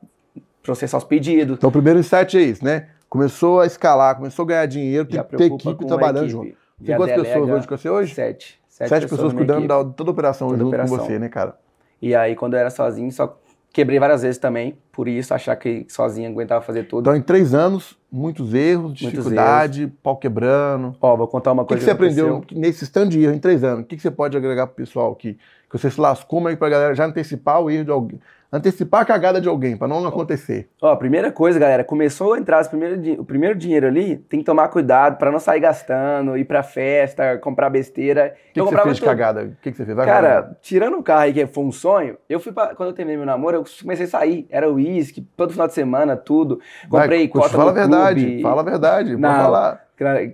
processar 0.63 0.99
os 0.99 1.05
pedidos. 1.05 1.57
Então 1.57 1.69
o 1.69 1.73
primeiro 1.73 1.99
insight 1.99 2.37
é 2.37 2.43
isso, 2.43 2.65
né? 2.65 2.89
Começou 3.09 3.61
a 3.61 3.67
escalar, 3.67 4.17
começou 4.17 4.45
a 4.45 4.49
ganhar 4.49 4.67
dinheiro, 4.67 5.07
tem 5.07 5.23
que 5.23 5.37
ter 5.37 5.53
equipe 5.53 5.87
trabalhando 5.87 6.29
junto. 6.29 6.57
Tem 6.85 6.97
quantas 6.97 7.23
pessoas 7.23 7.51
hoje 7.51 7.69
com 7.69 7.77
você 7.77 7.89
hoje? 7.89 8.15
Sete. 8.15 8.61
Sete, 8.69 9.03
pessoas 9.03 9.21
na 9.21 9.27
minha 9.29 9.37
cuidando 9.37 9.69
da 9.69 9.85
toda 9.85 10.11
a 10.11 10.13
operação 10.13 10.49
Toda 10.49 10.59
junto 10.59 10.69
operação. 10.69 10.97
com 10.99 11.05
você, 11.05 11.19
né, 11.19 11.29
cara? 11.29 11.57
E 12.01 12.17
aí, 12.17 12.35
quando 12.35 12.55
eu 12.55 12.61
era 12.61 12.71
sozinho, 12.71 13.13
só 13.13 13.39
quebrei 13.73 13.99
várias 13.99 14.23
vezes 14.23 14.39
também. 14.39 14.77
Por 14.93 15.09
isso, 15.09 15.33
achar 15.33 15.57
que 15.57 15.87
sozinho 15.89 16.31
aguentava 16.31 16.61
fazer 16.63 16.85
tudo. 16.85 17.01
Então, 17.03 17.17
em 17.17 17.23
três 17.23 17.55
anos, 17.55 17.97
muitos 18.11 18.53
erros, 18.53 18.93
dificuldade, 18.95 19.93
pau 20.03 20.17
quebrando. 20.17 20.95
Ó, 21.01 21.17
vou 21.17 21.27
contar 21.27 21.53
uma 21.53 21.63
O 21.63 21.67
que, 21.67 21.75
coisa 21.75 21.81
que 21.81 21.85
você 21.87 21.91
aprendeu 21.91 22.37
aconteceu. 22.37 22.61
nesse 22.61 22.85
stand 22.85 23.09
de 23.09 23.23
erro 23.23 23.35
em 23.35 23.39
três 23.39 23.65
anos? 23.65 23.85
O 23.85 23.87
que, 23.87 23.97
que 23.97 24.03
você 24.03 24.11
pode 24.11 24.37
agregar 24.37 24.67
pro 24.67 24.77
pessoal 24.77 25.13
aqui? 25.13 25.39
Que 25.71 25.79
você 25.79 25.91
se 25.91 26.01
lascou, 26.01 26.41
mas 26.41 26.57
pra 26.59 26.69
galera 26.69 26.95
já 26.95 27.07
antecipar 27.07 27.61
o 27.63 27.71
erro 27.71 27.85
de 27.85 27.91
alguém. 27.91 28.21
Antecipar 28.55 29.01
a 29.01 29.05
cagada 29.07 29.41
de 29.41 29.49
alguém, 29.49 29.79
pra 29.79 29.89
não 29.89 30.07
acontecer. 30.07 30.69
Ó, 30.83 30.95
primeira 30.95 31.33
coisa, 31.33 31.59
galera, 31.59 31.83
começou 31.83 32.35
a 32.35 32.39
entrar 32.39 32.63
primeiros 32.69 33.19
o 33.19 33.25
primeiro 33.25 33.59
dinheiro 33.59 33.87
ali, 33.87 34.19
tem 34.19 34.41
que 34.41 34.45
tomar 34.45 34.69
cuidado 34.69 35.17
pra 35.17 35.31
não 35.33 35.41
sair 35.41 35.59
gastando, 35.59 36.37
ir 36.37 36.45
pra 36.45 36.63
festa, 36.63 37.39
comprar 37.39 37.71
besteira. 37.71 38.35
O 38.51 38.53
que, 38.53 38.61
que 38.61 38.67
você 38.69 38.83
fez 38.83 38.97
de 38.97 39.03
cagada? 39.03 39.43
O 39.45 39.57
que, 39.63 39.71
que 39.71 39.77
você 39.77 39.87
fez? 39.87 39.97
Vai. 39.97 40.05
Cara, 40.05 40.55
tirando 40.61 40.99
o 40.99 41.03
carro 41.03 41.23
aí 41.23 41.33
que 41.33 41.47
foi 41.47 41.65
um 41.65 41.73
sonho, 41.73 42.19
eu 42.29 42.39
fui 42.39 42.53
pra, 42.53 42.75
quando 42.75 42.91
eu 42.91 42.95
terminei 42.95 43.17
meu 43.17 43.25
namoro, 43.25 43.57
eu 43.57 43.65
comecei 43.81 44.05
a 44.05 44.09
sair. 44.09 44.47
Era 44.51 44.71
uísque, 44.71 45.23
todo 45.35 45.53
final 45.53 45.67
de 45.67 45.73
semana, 45.73 46.15
tudo. 46.15 46.61
Vai, 46.91 47.03
Comprei 47.05 47.29
Couto, 47.29 47.45
cota 47.47 47.57
fala 47.57 47.71
a 47.71 47.75
verdade, 47.75 48.21
clube. 48.21 48.43
fala 48.43 48.61
a 48.61 48.65
verdade, 48.65 49.17
Não. 49.17 49.31
pode 49.31 49.43
falar. 49.43 49.82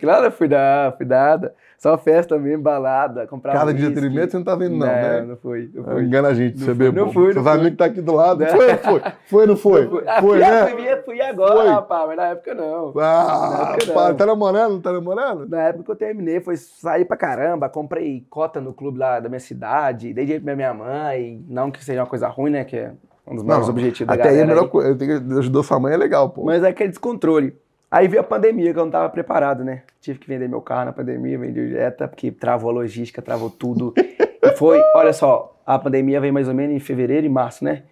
Claro, 0.00 0.32
fui 0.32 0.48
dar, 0.48 0.96
fui 0.96 1.04
dada. 1.04 1.54
Só 1.76 1.96
festa 1.96 2.36
mesmo, 2.38 2.60
balada, 2.62 3.24
comprar 3.28 3.52
Casa 3.52 3.72
de 3.72 3.84
entretenimento 3.84 4.32
você 4.32 4.36
não 4.38 4.44
tá 4.44 4.56
vendo, 4.56 4.72
não, 4.76 4.78
não, 4.86 4.86
né? 4.92 5.20
não 5.22 5.36
foi, 5.36 5.70
não 5.72 5.84
foi. 5.84 6.02
Engana 6.02 6.28
a 6.28 6.34
gente, 6.34 6.54
Não 6.54 6.60
você 6.60 6.74
fui, 6.74 6.74
bebeu. 6.74 7.04
não 7.06 7.12
fui, 7.12 7.26
não 7.26 7.32
Seus 7.34 7.44
fui. 7.44 7.52
amigos 7.52 7.70
que 7.70 7.76
tá 7.76 7.84
aqui 7.84 8.00
do 8.00 8.12
lado. 8.14 8.40
Não. 8.40 8.48
Foi, 8.48 8.66
não 8.72 8.78
foi? 8.78 9.02
Foi, 9.26 9.46
não 9.46 9.56
foi? 9.56 10.02
Ah, 10.08 10.20
Foi, 10.20 10.30
fui, 10.30 10.38
né? 10.40 10.66
fui, 10.66 10.96
fui 11.04 11.20
agora, 11.20 11.54
Foi. 11.54 11.68
rapaz, 11.68 12.06
mas 12.08 12.16
na 12.16 12.24
época 12.30 12.54
não. 12.54 12.92
Ah, 12.98 13.74
época 13.78 13.92
pá, 13.92 14.08
não. 14.08 14.16
tá 14.16 14.26
namorando? 14.26 14.80
Tá 14.80 14.92
namorando? 14.92 15.48
Na 15.48 15.62
época 15.62 15.84
que 15.84 15.90
eu 15.92 15.96
terminei, 15.96 16.40
foi 16.40 16.56
sair 16.56 17.04
pra 17.04 17.16
caramba, 17.16 17.68
comprei 17.68 18.26
cota 18.28 18.60
no 18.60 18.72
clube 18.72 18.98
lá 18.98 19.20
da 19.20 19.28
minha 19.28 19.38
cidade, 19.40 20.12
dei 20.12 20.24
dinheiro 20.24 20.44
pra 20.44 20.56
minha 20.56 20.74
mãe, 20.74 21.44
não 21.48 21.70
que 21.70 21.84
seja 21.84 22.00
uma 22.00 22.06
coisa 22.08 22.26
ruim, 22.26 22.50
né, 22.50 22.64
que 22.64 22.76
é 22.76 22.90
um 23.24 23.36
dos 23.36 23.44
maiores 23.44 23.68
Não, 23.68 23.72
objetivos 23.74 24.08
da 24.08 24.14
Até 24.20 24.30
aí 24.30 24.40
a 24.40 24.40
galera. 24.40 24.48
melhor 24.48 24.64
aí. 24.64 24.68
coisa. 24.70 24.96
tem 24.96 25.06
que- 25.06 25.38
Ajudou 25.38 25.62
sua 25.62 25.78
mãe 25.78 25.94
é 25.94 25.96
legal, 25.96 26.30
pô. 26.30 26.42
Mas 26.44 26.64
é 26.64 26.68
aquele 26.70 26.88
descontrole. 26.88 27.54
Aí 27.90 28.06
veio 28.06 28.20
a 28.20 28.24
pandemia, 28.24 28.72
que 28.72 28.78
eu 28.78 28.84
não 28.84 28.90
tava 28.90 29.08
preparado, 29.08 29.64
né? 29.64 29.82
Tive 30.00 30.18
que 30.18 30.28
vender 30.28 30.46
meu 30.46 30.60
carro 30.60 30.86
na 30.86 30.92
pandemia, 30.92 31.38
vendi 31.38 31.68
dieta, 31.68 32.06
porque 32.06 32.30
travou 32.30 32.70
a 32.70 32.74
logística, 32.74 33.22
travou 33.22 33.48
tudo. 33.48 33.94
e 33.96 34.50
foi, 34.56 34.82
olha 34.94 35.12
só, 35.12 35.58
a 35.64 35.78
pandemia 35.78 36.20
veio 36.20 36.32
mais 36.32 36.48
ou 36.48 36.54
menos 36.54 36.76
em 36.76 36.80
fevereiro 36.80 37.24
e 37.26 37.30
março, 37.30 37.64
né? 37.64 37.84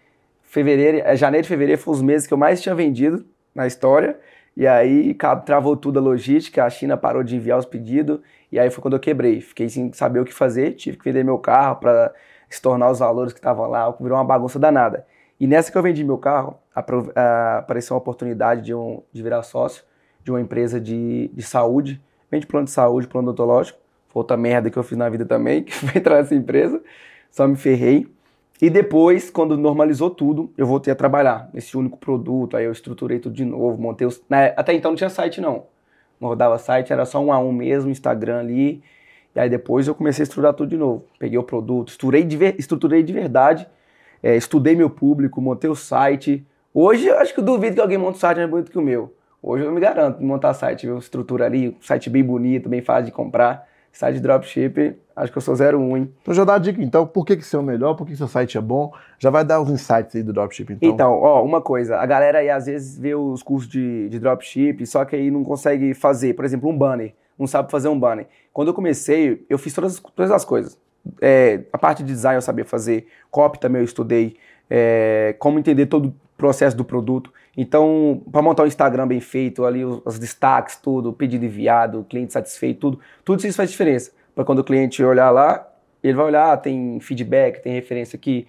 Fevereiro, 0.43 0.99
é, 0.99 1.17
janeiro 1.17 1.47
e 1.47 1.49
fevereiro 1.49 1.81
foram 1.81 1.97
os 1.97 2.03
meses 2.03 2.27
que 2.27 2.35
eu 2.35 2.39
mais 2.39 2.61
tinha 2.61 2.75
vendido 2.75 3.25
na 3.55 3.67
história. 3.67 4.19
E 4.55 4.67
aí 4.67 5.17
travou 5.45 5.77
tudo 5.77 5.99
a 5.99 6.03
logística, 6.03 6.65
a 6.65 6.71
China 6.71 6.97
parou 6.97 7.23
de 7.23 7.37
enviar 7.37 7.59
os 7.59 7.67
pedidos. 7.67 8.21
E 8.53 8.59
aí 8.59 8.71
foi 8.71 8.83
quando 8.83 8.95
eu 8.95 9.01
quebrei. 9.01 9.41
Fiquei 9.41 9.69
sem 9.69 9.93
saber 9.93 10.21
o 10.21 10.25
que 10.25 10.33
fazer, 10.33 10.73
tive 10.73 10.99
que 10.99 11.05
vender 11.05 11.25
meu 11.25 11.39
carro 11.39 11.77
para 11.77 12.13
estornar 12.51 12.91
os 12.91 12.99
valores 12.99 13.33
que 13.33 13.39
estavam 13.39 13.69
lá, 13.69 13.91
virou 13.99 14.17
uma 14.17 14.25
bagunça 14.25 14.59
danada. 14.59 15.07
E 15.39 15.47
nessa 15.47 15.71
que 15.71 15.77
eu 15.77 15.83
vendi 15.83 16.05
meu 16.05 16.19
carro, 16.19 16.59
apareceu 16.81 17.95
uma 17.95 17.99
oportunidade 18.01 18.63
de, 18.63 18.75
um, 18.75 19.03
de 19.13 19.23
virar 19.23 19.43
sócio 19.43 19.83
de 20.23 20.31
uma 20.31 20.41
empresa 20.41 20.81
de, 20.81 21.29
de 21.33 21.43
saúde, 21.43 22.01
vende 22.31 22.47
plano 22.47 22.65
de 22.67 22.71
saúde, 22.73 23.07
plano 23.07 23.29
odontológico. 23.29 23.79
Foi 24.09 24.21
outra 24.21 24.37
merda 24.37 24.71
que 24.71 24.77
eu 24.77 24.83
fiz 24.83 24.99
na 24.99 25.09
vida 25.09 25.25
também, 25.25 25.63
que 25.65 25.73
foi 25.73 25.99
entrar 26.01 26.17
nessa 26.17 26.35
empresa. 26.35 26.83
Só 27.31 27.47
me 27.47 27.57
ferrei. 27.57 28.07
E 28.61 28.71
depois, 28.71 29.31
quando 29.31 29.57
normalizou 29.57 30.11
tudo, 30.11 30.51
eu 30.57 30.67
voltei 30.67 30.93
a 30.93 30.97
trabalhar 30.97 31.49
nesse 31.53 31.77
único 31.77 31.99
produto. 31.99 32.57
Aí 32.57 32.65
eu 32.65 32.73
estruturei 32.73 33.19
tudo 33.19 33.35
de 33.35 33.45
novo, 33.45 33.81
montei 33.81 34.07
os. 34.07 34.23
na- 34.29 34.47
até 34.57 34.73
então 34.75 34.91
não 34.93 34.97
tinha 34.97 35.11
site, 35.11 35.41
não. 35.41 35.65
Não 36.21 36.29
rodava 36.31 36.59
site, 36.59 36.93
era 36.93 37.05
só 37.05 37.21
um 37.21 37.33
a 37.33 37.39
um 37.39 37.53
mesmo, 37.53 37.91
Instagram 37.91 38.39
ali. 38.41 38.83
E 39.35 39.41
aí 39.41 39.51
depois 39.51 39.87
eu 39.87 39.95
comecei 39.95 40.23
a 40.23 40.25
estruturar 40.25 40.55
tudo 40.55 40.71
de 40.71 40.77
novo. 40.77 41.05
Peguei 41.19 41.39
o 41.39 41.43
produto, 41.43 41.89
estruturei 41.89 42.25
de, 42.25 42.37
ver- 42.37 42.57
estruturei 42.59 43.03
de 43.03 43.13
verdade, 43.13 43.69
é, 44.23 44.35
estudei 44.35 44.75
meu 44.75 44.89
público, 44.89 45.41
montei 45.41 45.69
o 45.69 45.75
site. 45.75 46.45
Hoje 46.79 47.07
eu 47.07 47.19
acho 47.19 47.33
que 47.33 47.41
eu 47.41 47.45
duvido 47.45 47.75
que 47.75 47.81
alguém 47.81 47.97
monte 47.97 48.17
um 48.17 48.19
site 48.19 48.37
mais 48.37 48.51
bonito 48.51 48.71
que 48.71 48.77
o 48.77 48.83
meu. 48.83 49.11
Hoje 49.43 49.65
eu 49.65 49.73
me 49.73 49.81
garanto 49.81 50.19
de 50.19 50.25
montar 50.27 50.53
site, 50.53 50.85
viu? 50.85 50.99
Estrutura 50.99 51.47
ali, 51.47 51.71
um 51.71 51.81
site 51.81 52.11
bem 52.11 52.23
bonito, 52.23 52.69
bem 52.69 52.83
fácil 52.83 53.07
de 53.07 53.13
comprar. 53.13 53.67
Site 53.91 54.17
de 54.17 54.21
dropship, 54.21 54.95
acho 55.17 55.33
que 55.33 55.39
eu 55.39 55.41
sou 55.41 55.55
01, 55.55 55.97
hein? 55.97 56.13
Então 56.21 56.35
já 56.35 56.45
dá 56.45 56.57
a 56.57 56.59
dica, 56.59 56.83
então, 56.83 57.07
por 57.07 57.25
que, 57.25 57.35
que 57.35 57.47
seu 57.47 57.61
é 57.61 57.63
o 57.63 57.67
melhor, 57.67 57.95
por 57.95 58.05
que, 58.05 58.13
que 58.13 58.19
seu 58.19 58.29
site 58.29 58.59
é 58.59 58.61
bom? 58.61 58.93
Já 59.19 59.31
vai 59.31 59.43
dar 59.43 59.59
os 59.59 59.71
insights 59.71 60.15
aí 60.15 60.23
do 60.23 60.35
dropship, 60.35 60.71
então. 60.71 60.91
Então, 60.91 61.13
ó, 61.15 61.43
uma 61.43 61.63
coisa, 61.63 61.97
a 61.97 62.05
galera 62.05 62.41
aí 62.41 62.51
às 62.51 62.67
vezes 62.67 62.99
vê 62.99 63.15
os 63.15 63.43
cursos 63.43 63.71
de, 63.71 64.11
de 64.11 64.19
dropship, 64.19 64.85
só 64.85 65.03
que 65.07 65.17
aí 65.17 65.31
não 65.31 65.43
consegue 65.45 65.95
fazer, 65.95 66.35
por 66.35 66.45
exemplo, 66.45 66.69
um 66.69 66.77
banner, 66.77 67.15
não 67.39 67.47
sabe 67.47 67.71
fazer 67.71 67.89
um 67.89 67.99
banner. 67.99 68.27
Quando 68.53 68.69
eu 68.69 68.75
comecei, 68.75 69.47
eu 69.49 69.57
fiz 69.57 69.73
todas, 69.73 69.99
todas 69.99 70.31
as 70.31 70.45
coisas. 70.45 70.79
É, 71.23 71.63
a 71.73 71.79
parte 71.79 72.03
de 72.03 72.13
design 72.13 72.37
eu 72.37 72.43
sabia 72.43 72.67
fazer, 72.67 73.07
copy 73.31 73.59
também 73.59 73.81
eu 73.81 73.85
estudei, 73.87 74.37
é, 74.71 75.35
como 75.39 75.59
entender 75.59 75.87
todo 75.87 76.09
o 76.09 76.15
processo 76.37 76.77
do 76.77 76.85
produto. 76.85 77.33
Então, 77.57 78.23
para 78.31 78.43
montar 78.43 78.65
um 78.65 78.67
Instagram 78.67 79.07
bem 79.07 79.21
feito, 79.21 79.65
ali 79.65 79.85
os, 79.85 80.01
os 80.05 80.19
destaques, 80.19 80.77
tudo, 80.77 81.13
pedido 81.13 81.45
enviado, 81.45 82.05
cliente 82.09 82.33
satisfeito, 82.33 82.81
tudo, 82.81 83.01
tudo 83.25 83.47
isso 83.47 83.57
faz 83.57 83.71
diferença. 83.71 84.13
Para 84.35 84.45
quando 84.45 84.59
o 84.59 84.65
cliente 84.65 85.03
olhar 85.03 85.31
lá, 85.31 85.67
ele 86.03 86.15
vai 86.15 86.27
olhar, 86.27 86.53
ah, 86.53 86.57
tem 86.57 87.01
feedback, 87.01 87.63
tem 87.63 87.73
referência 87.73 88.17
aqui. 88.17 88.47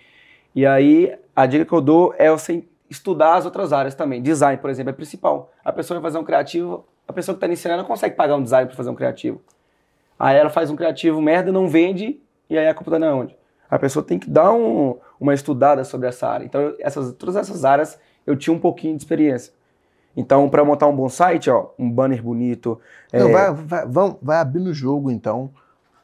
E 0.53 0.65
aí, 0.65 1.15
a 1.35 1.45
dica 1.45 1.65
que 1.65 1.73
eu 1.73 1.81
dou 1.81 2.13
é 2.17 2.29
você 2.29 2.63
estudar 2.89 3.35
as 3.35 3.45
outras 3.45 3.71
áreas 3.71 3.95
também. 3.95 4.21
Design, 4.21 4.57
por 4.57 4.69
exemplo, 4.69 4.89
é 4.89 4.93
principal. 4.93 5.51
A 5.63 5.71
pessoa 5.71 5.99
vai 5.99 6.09
fazer 6.09 6.19
um 6.21 6.25
criativo, 6.25 6.85
a 7.07 7.13
pessoa 7.13 7.33
que 7.33 7.37
está 7.37 7.47
iniciando 7.47 7.77
não 7.77 7.85
consegue 7.85 8.15
pagar 8.15 8.35
um 8.35 8.43
design 8.43 8.67
para 8.67 8.75
fazer 8.75 8.89
um 8.89 8.95
criativo. 8.95 9.41
Aí 10.19 10.35
ela 10.35 10.49
faz 10.49 10.69
um 10.69 10.75
criativo 10.75 11.21
merda, 11.21 11.51
não 11.51 11.67
vende, 11.67 12.19
e 12.49 12.57
aí 12.57 12.67
a 12.67 12.73
culpa 12.73 12.99
tá 12.99 13.13
onde? 13.13 13.35
A 13.69 13.77
pessoa 13.79 14.03
tem 14.03 14.17
que 14.19 14.29
dar 14.29 14.51
um, 14.53 14.95
uma 15.19 15.33
estudada 15.33 15.83
sobre 15.83 16.07
essa 16.07 16.27
área. 16.27 16.45
Então, 16.45 16.73
essas, 16.79 17.13
todas 17.13 17.35
essas 17.35 17.65
áreas 17.65 17.99
eu 18.25 18.35
tinha 18.35 18.53
um 18.55 18.59
pouquinho 18.59 18.95
de 18.95 19.01
experiência. 19.03 19.53
Então, 20.15 20.49
para 20.49 20.65
montar 20.65 20.87
um 20.87 20.95
bom 20.95 21.09
site, 21.09 21.49
ó, 21.49 21.67
um 21.77 21.89
banner 21.89 22.21
bonito. 22.23 22.79
Não, 23.13 23.29
é, 23.29 23.31
vai, 23.31 23.53
vai, 23.53 23.85
vão- 23.85 24.17
vai 24.21 24.37
abrindo 24.37 24.67
o 24.67 24.73
jogo, 24.73 25.11
então, 25.11 25.51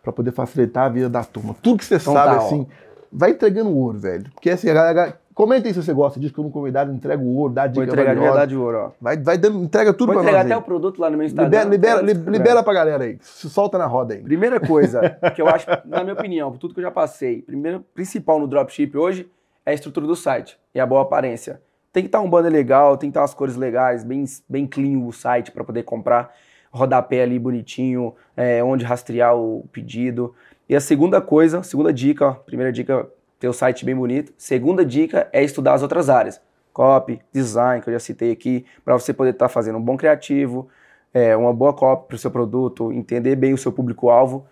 para 0.04 0.14
poder 0.14 0.32
facilitar 0.32 0.86
a 0.86 0.90
vida 0.90 1.10
da 1.10 1.24
turma. 1.24 1.56
Tudo 1.62 1.78
que 1.80 1.86
você 1.86 1.96
Então 1.96 2.14
sabe, 2.14 2.36
tá, 2.36 2.42
ó. 2.44 2.46
assim, 2.46 2.68
vai 3.12 3.32
entregando 3.32 3.76
ouro, 3.76 3.98
velho. 3.98 4.30
Porque 4.34 4.50
assim, 4.50 4.70
a 4.70 4.74
galera. 4.74 5.20
Comenta 5.34 5.68
aí 5.68 5.74
se 5.74 5.82
você 5.82 5.94
gosta 5.94 6.20
disso, 6.20 6.34
que 6.34 6.40
eu 6.40 6.44
no 6.44 6.52
convidado 6.52 6.92
entrego 6.92 7.24
o 7.24 7.36
ouro, 7.38 7.54
dá 7.54 7.66
dica 7.66 7.86
vou 7.86 7.94
entregar 7.94 8.14
de 8.14 8.22
verdade 8.22 8.56
o 8.56 8.62
ouro, 8.62 8.78
ó. 8.78 8.92
Vai, 9.02 9.18
vai 9.18 9.36
entrega 9.36 9.94
tudo 9.94 10.14
Vou 10.14 10.16
pra 10.16 10.24
entregar 10.24 10.44
nós 10.44 10.46
até 10.46 10.54
aí. 10.54 10.60
o 10.60 10.64
produto 10.64 11.00
lá 11.00 11.10
no 11.10 11.18
meu 11.18 11.26
Instagram. 11.26 11.70
Libera, 11.70 12.02
libera, 12.02 12.30
libera 12.30 12.64
pra 12.64 12.74
galera 12.74 13.04
aí. 13.04 13.18
Se 13.22 13.50
solta 13.50 13.78
na 13.78 13.86
roda 13.86 14.14
aí. 14.14 14.22
Primeira 14.22 14.60
coisa 14.66 15.18
que 15.36 15.42
eu 15.42 15.48
acho, 15.48 15.66
na 15.86 16.04
minha 16.04 16.14
opinião, 16.14 16.52
por 16.52 16.58
tudo 16.58 16.74
que 16.74 16.80
eu 16.80 16.84
já 16.84 16.92
passei, 16.92 17.42
primeiro 17.42 17.82
principal 17.94 18.40
no 18.40 18.48
dropship 18.48 18.96
hoje 18.96 19.28
é 19.66 19.72
a 19.72 19.74
estrutura 19.74 20.06
do 20.06 20.16
site 20.16 20.58
e 20.74 20.80
a 20.80 20.86
boa 20.86 21.02
aparência. 21.02 21.62
Tem 21.92 22.04
que 22.04 22.08
estar 22.08 22.22
um 22.22 22.30
banner 22.30 22.52
legal, 22.52 22.98
tem 22.98 23.10
que 23.10 23.12
estar 23.12 23.24
as 23.24 23.34
cores 23.34 23.56
legais, 23.56 24.04
bem, 24.04 24.26
bem 24.50 24.66
clean 24.68 25.00
o 25.00 25.12
site 25.12 25.52
para 25.52 25.64
poder 25.64 25.84
comprar, 25.84 26.34
rodapé 26.72 27.22
ali 27.22 27.38
bonitinho, 27.38 28.16
é, 28.36 28.64
onde 28.64 28.84
rastrear 28.84 29.36
o 29.36 29.68
pedido. 29.72 30.34
E 30.68 30.76
a 30.76 30.80
segunda 30.80 31.22
coisa, 31.22 31.62
segunda 31.62 31.94
dica, 31.94 32.26
ó, 32.30 32.34
primeira 32.34 32.72
dica, 32.72 33.08
ter 33.44 33.50
o 33.50 33.54
site 33.54 33.84
bem 33.84 33.94
bonito. 33.94 34.32
Segunda 34.38 34.86
dica 34.86 35.28
é 35.34 35.44
estudar 35.44 35.74
as 35.74 35.82
outras 35.82 36.10
áreas. 36.10 36.42
Copy, 36.72 37.20
design, 37.34 37.82
que 37.82 37.90
eu 37.90 37.94
já 37.94 38.00
citei 38.00 38.32
aqui, 38.32 38.66
para 38.86 38.94
você 38.98 39.14
poder 39.14 39.32
estar 39.32 39.50
fazendo 39.50 39.78
um 39.78 39.82
bom 39.82 39.98
criativo, 39.98 40.70
é, 41.14 41.36
uma 41.36 41.54
boa 41.54 41.74
copy 41.74 42.08
para 42.08 42.16
o 42.16 42.18
seu 42.18 42.32
produto, 42.32 42.94
entender 42.94 43.36
bem 43.36 43.54
o 43.54 43.58
seu 43.58 43.70
público-alvo 43.70 44.48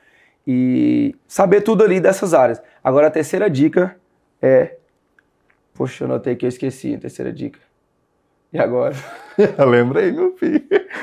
e 0.45 1.15
saber 1.25 1.61
tudo 1.61 1.85
ali 1.85 2.01
dessas 2.01 2.33
áreas. 2.33 2.61
Agora, 2.83 3.07
a 3.07 3.09
terceira 3.09 3.49
dica 3.49 3.95
é. 4.41 4.75
Poxa, 5.73 6.03
eu 6.03 6.09
notei 6.09 6.35
que 6.35 6.45
eu 6.45 6.49
esqueci 6.49 6.93
a 6.93 6.99
terceira 6.99 7.31
dica. 7.31 7.59
E 8.53 8.59
agora? 8.59 8.93
Lembrei, 9.65 10.11
meu 10.11 10.33
filho. 10.35 10.61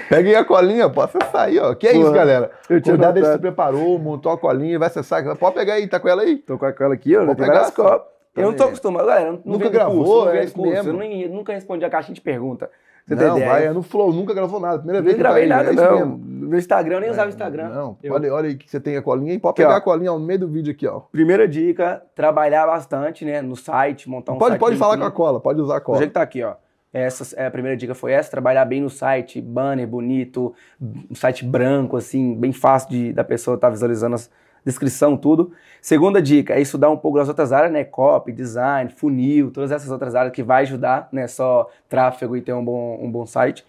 Pega 0.08 0.28
aí 0.28 0.34
a 0.36 0.44
colinha, 0.44 0.88
pode 0.90 1.12
acessar 1.16 1.46
aí, 1.46 1.58
ó. 1.58 1.74
Que 1.74 1.88
é 1.88 1.96
isso, 1.96 2.12
galera? 2.12 2.50
eu 2.68 2.76
O 2.76 2.80
tinha 2.80 2.94
convidado 2.94 3.18
ele 3.18 3.26
se 3.26 3.38
preparou, 3.38 3.98
montou 3.98 4.30
a 4.32 4.38
colinha, 4.38 4.78
vai 4.78 4.88
acessar. 4.88 5.24
Pode 5.36 5.54
pegar 5.54 5.74
aí, 5.74 5.86
tá 5.86 5.98
com 5.98 6.08
ela 6.08 6.22
aí? 6.22 6.36
Tô 6.36 6.58
com 6.58 6.66
aquela 6.66 6.94
aqui, 6.94 7.16
ó. 7.16 7.24
Vou 7.24 7.34
pegar 7.34 7.60
essa. 7.62 7.72
copas. 7.72 8.02
Eu 8.36 8.44
não 8.44 8.54
tô 8.54 8.64
acostumado, 8.64 9.06
galera. 9.06 9.32
Não, 9.32 9.40
Nunca 9.44 9.68
gravou, 9.68 10.04
curso, 10.04 10.24
não 10.26 10.32
é 10.32 10.44
isso 10.44 10.54
curso. 10.54 10.70
mesmo. 10.72 10.90
Eu 10.92 10.96
nem- 10.98 11.28
nunca 11.28 11.52
respondi 11.52 11.84
a 11.84 11.90
caixinha 11.90 12.14
de 12.14 12.20
pergunta. 12.20 12.70
Você 13.04 13.14
não, 13.14 13.22
tem 13.22 13.32
ideia? 13.38 13.48
vai, 13.50 13.66
é 13.66 13.72
no 13.72 13.82
Flow, 13.82 14.12
nunca 14.12 14.34
gravou 14.34 14.60
nada. 14.60 14.76
Primeira 14.78 15.00
vez 15.02 15.16
que 15.16 15.22
gravei 15.22 15.48
tá 15.48 15.56
aí, 15.60 15.64
nada, 15.64 15.72
é 15.72 15.84
não. 15.90 15.96
mesmo. 15.96 16.18
No 16.18 16.48
meu 16.50 16.58
Instagram, 16.58 16.96
eu 16.96 17.00
nem 17.00 17.10
usava 17.10 17.26
o 17.26 17.30
Instagram. 17.30 17.68
Não, 17.70 17.96
Eu- 18.02 18.14
olha, 18.14 18.32
olha 18.34 18.48
aí 18.50 18.54
que 18.56 18.70
você 18.70 18.78
tem 18.78 18.96
a 18.96 19.02
colinha 19.02 19.32
aí. 19.32 19.38
Pode 19.38 19.52
Aqui, 19.54 19.62
pegar 19.62 19.74
ó. 19.74 19.78
a 19.78 19.80
colinha 19.80 20.12
no 20.12 20.20
meio 20.20 20.38
do 20.40 20.46
vídeo 20.46 20.70
aqui, 20.70 20.86
ó. 20.86 21.00
Primeira 21.10 21.48
dica, 21.48 22.02
trabalhar 22.14 22.66
bastante, 22.66 23.24
né, 23.24 23.40
no 23.40 23.56
site, 23.56 24.08
montar 24.08 24.32
um 24.34 24.38
pode 24.38 24.50
site 24.50 24.60
pode 24.60 24.76
falar 24.76 24.98
com 24.98 25.04
a 25.04 25.10
cola, 25.10 25.40
pode 25.40 25.60
usar 25.60 25.76
a 25.76 25.78
Do 25.78 25.84
cola. 25.86 25.98
jeito 25.98 26.10
que 26.10 26.14
tá 26.14 26.22
aqui, 26.22 26.42
ó. 26.44 26.52
Essa, 26.92 27.36
é, 27.36 27.46
a 27.46 27.50
primeira 27.50 27.76
dica 27.76 27.94
foi 27.94 28.12
essa, 28.12 28.30
trabalhar 28.30 28.64
bem 28.64 28.80
no 28.80 28.88
site, 28.88 29.40
banner 29.40 29.86
bonito, 29.86 30.54
um 30.80 31.14
site 31.14 31.44
branco, 31.44 31.96
assim, 31.96 32.34
bem 32.34 32.52
fácil 32.52 32.90
de, 32.90 33.12
da 33.12 33.22
pessoa 33.22 33.56
estar 33.56 33.68
visualizando 33.68 34.16
a 34.16 34.18
descrição, 34.64 35.16
tudo. 35.16 35.52
Segunda 35.82 36.20
dica 36.20 36.54
é 36.54 36.60
estudar 36.60 36.90
um 36.90 36.96
pouco 36.96 37.18
das 37.18 37.28
outras 37.28 37.52
áreas, 37.52 37.72
né? 37.72 37.84
Copy, 37.84 38.32
design, 38.32 38.90
funil, 38.90 39.50
todas 39.50 39.70
essas 39.70 39.90
outras 39.90 40.14
áreas 40.14 40.32
que 40.32 40.42
vai 40.42 40.62
ajudar, 40.62 41.08
né? 41.12 41.26
Só 41.26 41.70
tráfego 41.88 42.36
e 42.36 42.40
ter 42.40 42.54
um 42.54 42.64
bom, 42.64 42.98
um 43.02 43.10
bom 43.10 43.26
site. 43.26 43.64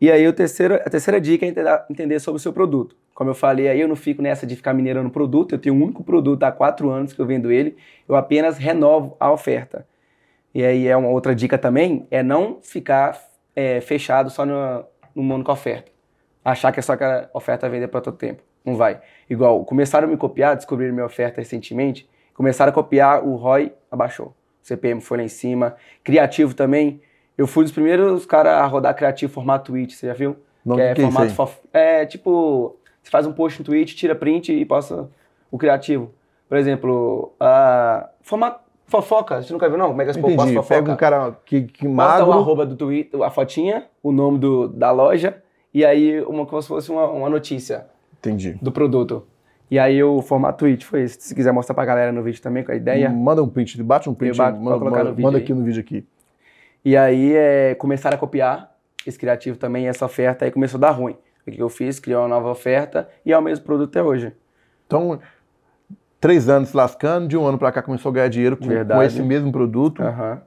E 0.00 0.10
aí 0.10 0.26
o 0.26 0.32
terceiro, 0.32 0.76
a 0.76 0.88
terceira 0.88 1.20
dica 1.20 1.44
é 1.44 1.84
entender, 1.90 2.20
sobre 2.20 2.36
o 2.36 2.40
seu 2.40 2.52
produto. 2.52 2.96
Como 3.12 3.28
eu 3.28 3.34
falei 3.34 3.68
aí, 3.68 3.80
eu 3.80 3.88
não 3.88 3.96
fico 3.96 4.22
nessa 4.22 4.46
de 4.46 4.56
ficar 4.56 4.72
minerando 4.72 5.10
produto, 5.10 5.54
eu 5.54 5.58
tenho 5.58 5.74
um 5.74 5.82
único 5.82 6.02
produto 6.02 6.42
há 6.44 6.50
quatro 6.50 6.88
anos 6.88 7.12
que 7.12 7.20
eu 7.20 7.26
vendo 7.26 7.52
ele, 7.52 7.76
eu 8.08 8.16
apenas 8.16 8.56
renovo 8.56 9.14
a 9.20 9.30
oferta. 9.30 9.86
E 10.54 10.64
aí 10.64 10.88
é 10.88 10.96
uma 10.96 11.08
outra 11.08 11.34
dica 11.34 11.56
também, 11.56 12.06
é 12.10 12.22
não 12.22 12.58
ficar 12.62 13.18
é, 13.54 13.80
fechado 13.80 14.30
só 14.30 14.44
no, 14.44 14.84
numa 15.14 15.34
única 15.36 15.52
oferta. 15.52 15.90
Achar 16.44 16.72
que 16.72 16.80
é 16.80 16.82
só 16.82 16.94
aquela 16.94 17.30
oferta 17.32 17.68
vender 17.68 17.88
para 17.88 18.00
todo 18.00 18.16
tempo. 18.16 18.42
Não 18.64 18.76
vai. 18.76 19.00
Igual, 19.28 19.64
começaram 19.64 20.08
a 20.08 20.10
me 20.10 20.16
copiar, 20.16 20.56
descobriram 20.56 20.92
minha 20.92 21.06
oferta 21.06 21.40
recentemente, 21.40 22.08
começaram 22.34 22.70
a 22.70 22.74
copiar, 22.74 23.24
o 23.24 23.36
ROI 23.36 23.72
abaixou. 23.90 24.28
O 24.62 24.66
CPM 24.66 25.00
foi 25.00 25.18
lá 25.18 25.24
em 25.24 25.28
cima. 25.28 25.76
Criativo 26.02 26.54
também. 26.54 27.00
Eu 27.36 27.46
fui 27.46 27.64
dos 27.64 27.72
primeiros 27.72 28.26
caras 28.26 28.52
a 28.54 28.66
rodar 28.66 28.94
criativo 28.94 29.32
formato 29.32 29.72
tweet, 29.72 29.94
você 29.94 30.06
já 30.08 30.14
viu? 30.14 30.36
Não, 30.64 30.76
que 30.76 30.82
é 30.82 30.94
que 30.94 31.00
é 31.00 31.04
formato 31.04 31.32
fof... 31.32 31.58
É 31.72 32.04
tipo, 32.04 32.76
você 33.02 33.10
faz 33.10 33.26
um 33.26 33.32
post 33.32 33.60
no 33.60 33.64
tweet, 33.64 33.96
tira 33.96 34.14
print 34.14 34.52
e 34.52 34.64
posta 34.64 35.08
o 35.50 35.56
criativo. 35.56 36.12
Por 36.48 36.58
exemplo, 36.58 37.32
a 37.40 38.10
formato 38.20 38.60
fofoca, 38.90 39.42
você 39.42 39.52
nunca 39.52 39.68
viu 39.68 39.78
não? 39.78 39.88
Como 39.88 40.02
é 40.02 40.04
que 40.04 40.12
posta 40.18 40.28
Entendi. 40.32 40.54
fofoca? 40.54 40.74
Pega 40.74 40.92
um 40.92 40.96
cara 40.96 41.38
que, 41.44 41.62
que 41.62 41.86
magro. 41.88 42.28
o 42.28 42.32
arroba 42.32 42.66
do 42.66 42.76
Twitter, 42.76 43.22
a 43.22 43.30
fotinha, 43.30 43.86
o 44.02 44.10
nome 44.12 44.38
do, 44.38 44.68
da 44.68 44.90
loja 44.90 45.42
e 45.72 45.84
aí 45.84 46.20
uma 46.22 46.44
como 46.44 46.60
se 46.60 46.68
fosse 46.68 46.90
uma, 46.90 47.06
uma 47.08 47.28
notícia 47.30 47.86
Entendi. 48.18 48.58
do 48.60 48.70
produto. 48.72 49.24
E 49.70 49.78
aí 49.78 50.02
o 50.02 50.20
formato 50.20 50.58
tweet 50.58 50.84
foi 50.84 51.02
esse. 51.02 51.20
Se 51.22 51.34
quiser 51.34 51.52
mostrar 51.52 51.74
pra 51.76 51.84
galera 51.84 52.10
no 52.10 52.22
vídeo 52.24 52.42
também 52.42 52.64
com 52.64 52.72
a 52.72 52.74
ideia. 52.74 53.08
Manda 53.08 53.40
um 53.42 53.48
print, 53.48 53.80
bate 53.82 54.10
um 54.10 54.14
print, 54.14 54.36
bato, 54.36 54.58
manda, 54.58 54.84
manda- 54.84 55.04
no 55.04 55.22
manda 55.22 55.38
aqui 55.38 55.54
no 55.54 55.62
vídeo 55.62 55.80
aqui. 55.80 56.04
E 56.84 56.96
aí 56.96 57.32
é, 57.36 57.74
começaram 57.76 58.16
a 58.16 58.18
copiar 58.18 58.74
esse 59.06 59.16
criativo 59.18 59.56
também, 59.56 59.86
essa 59.86 60.04
oferta, 60.04 60.44
aí 60.44 60.50
começou 60.50 60.78
a 60.78 60.80
dar 60.80 60.90
ruim. 60.90 61.16
O 61.46 61.50
que 61.50 61.62
eu 61.62 61.68
fiz? 61.68 62.00
Criei 62.00 62.16
uma 62.18 62.26
nova 62.28 62.50
oferta 62.50 63.08
e 63.24 63.32
é 63.32 63.38
o 63.38 63.42
mesmo 63.42 63.64
produto 63.64 63.90
até 63.90 64.02
hoje. 64.02 64.32
Então, 64.86 65.20
três 66.20 66.48
anos 66.48 66.68
se 66.70 66.76
lascando, 66.76 67.26
de 67.28 67.36
um 67.36 67.46
ano 67.46 67.58
pra 67.58 67.72
cá 67.72 67.82
começou 67.82 68.10
a 68.10 68.12
ganhar 68.14 68.28
dinheiro 68.28 68.56
com, 68.56 68.66
com 68.66 69.02
esse 69.02 69.22
mesmo 69.22 69.50
produto. 69.50 70.02
Aham. 70.02 70.42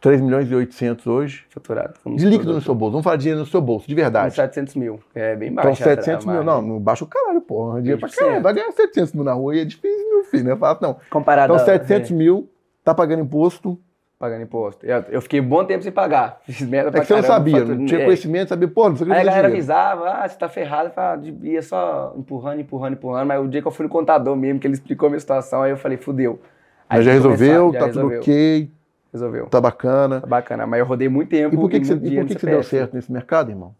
3 0.00 0.20
milhões 0.20 0.50
e 0.50 0.54
800 0.54 1.06
hoje. 1.06 1.44
Faturado. 1.48 1.94
De 2.04 2.10
líquido 2.10 2.30
no 2.30 2.40
produtos. 2.42 2.64
seu 2.64 2.74
bolso. 2.74 2.90
Vamos 2.90 3.04
falar 3.04 3.14
de 3.16 3.22
dinheiro 3.22 3.38
no 3.40 3.46
seu 3.46 3.60
bolso, 3.60 3.86
de 3.86 3.94
verdade. 3.94 4.34
700 4.34 4.74
mil. 4.74 4.98
É 5.14 5.36
bem 5.36 5.50
Então, 5.52 5.62
baixo. 5.62 5.80
700 5.84 6.26
mil. 6.26 6.42
Não, 6.42 6.60
não 6.60 6.80
baixa 6.80 7.04
o 7.04 7.06
caralho, 7.06 7.40
porra. 7.40 7.78
Dinheiro 7.80 8.00
pra 8.00 8.08
20%. 8.08 8.14
caralho. 8.16 8.42
Vai 8.42 8.52
ganhar 8.52 8.72
700 8.72 9.12
mil 9.12 9.22
na 9.22 9.32
rua 9.32 9.54
e 9.54 9.60
é 9.60 9.64
difícil, 9.64 10.08
meu 10.10 10.24
filho. 10.24 10.44
Não 10.44 10.52
é 10.52 10.56
fácil, 10.56 10.82
não. 10.82 10.96
Comparado 11.08 11.52
Então, 11.52 11.62
a- 11.62 11.66
700 11.66 12.10
é, 12.10 12.14
mil, 12.14 12.50
tá 12.82 12.92
pagando 12.92 13.22
imposto. 13.22 13.78
Pagando 14.22 14.42
imposto. 14.42 14.86
Eu, 14.86 15.20
fiquei 15.20 15.40
um 15.40 15.48
bom 15.48 15.64
tempo 15.64 15.82
sem 15.82 15.90
pagar. 15.90 16.40
Fiz 16.46 16.60
merda 16.62 16.90
É 16.90 16.92
pra 16.92 17.00
que 17.00 17.06
você 17.08 17.14
não 17.14 17.22
caramba, 17.22 17.34
sabia, 17.34 17.58
fatura- 17.58 17.76
não 17.76 17.86
tinha 17.86 18.00
é. 18.00 18.04
conhecimento, 18.04 18.48
sabia, 18.50 18.68
pô, 18.68 18.88
não 18.88 18.94
sei 18.96 19.02
o 19.04 19.06
que 19.08 19.12
Aí 19.12 19.20
a 19.20 19.24
galera 19.24 19.48
dinheiro. 19.48 19.56
avisava, 19.56 20.10
ah, 20.10 20.28
você 20.28 20.38
tá 20.38 20.48
ferrado, 20.48 20.90
eu 20.90 20.92
falava, 20.92 21.22
ia 21.42 21.60
só 21.60 22.14
empurrando, 22.16 22.60
empurrando, 22.60 22.92
empurrando, 22.92 23.26
mas 23.26 23.44
o 23.44 23.48
dia 23.48 23.60
que 23.60 23.66
eu 23.66 23.72
fui 23.72 23.82
no 23.82 23.90
contador 23.90 24.36
mesmo, 24.36 24.60
que 24.60 24.66
ele 24.68 24.74
explicou 24.74 25.08
a 25.08 25.10
minha 25.10 25.18
situação, 25.18 25.62
aí 25.62 25.72
eu 25.72 25.76
falei, 25.76 25.98
fudeu. 25.98 26.40
Aí 26.88 26.98
Mas 26.98 27.04
já 27.06 27.12
resolveu, 27.12 27.72
começar, 27.72 27.72
já 27.72 27.78
tá 27.80 27.86
resolveu, 27.86 28.20
tudo 28.20 28.22
ok, 28.22 28.70
Resolveu. 29.12 29.46
tá 29.46 29.60
bacana. 29.60 30.20
Tá 30.20 30.26
bacana, 30.28 30.66
mas 30.68 30.78
eu 30.78 30.86
rodei 30.86 31.08
muito 31.08 31.30
tempo 31.30 31.54
E 31.54 31.58
por 31.58 31.68
que, 31.68 31.80
que, 31.80 31.86
você, 31.86 31.94
e 31.94 31.98
por 31.98 32.26
que, 32.26 32.34
que 32.36 32.40
você 32.40 32.46
deu 32.46 32.62
certo 32.62 32.94
nesse 32.94 33.10
mercado, 33.12 33.50
irmão? 33.50 33.74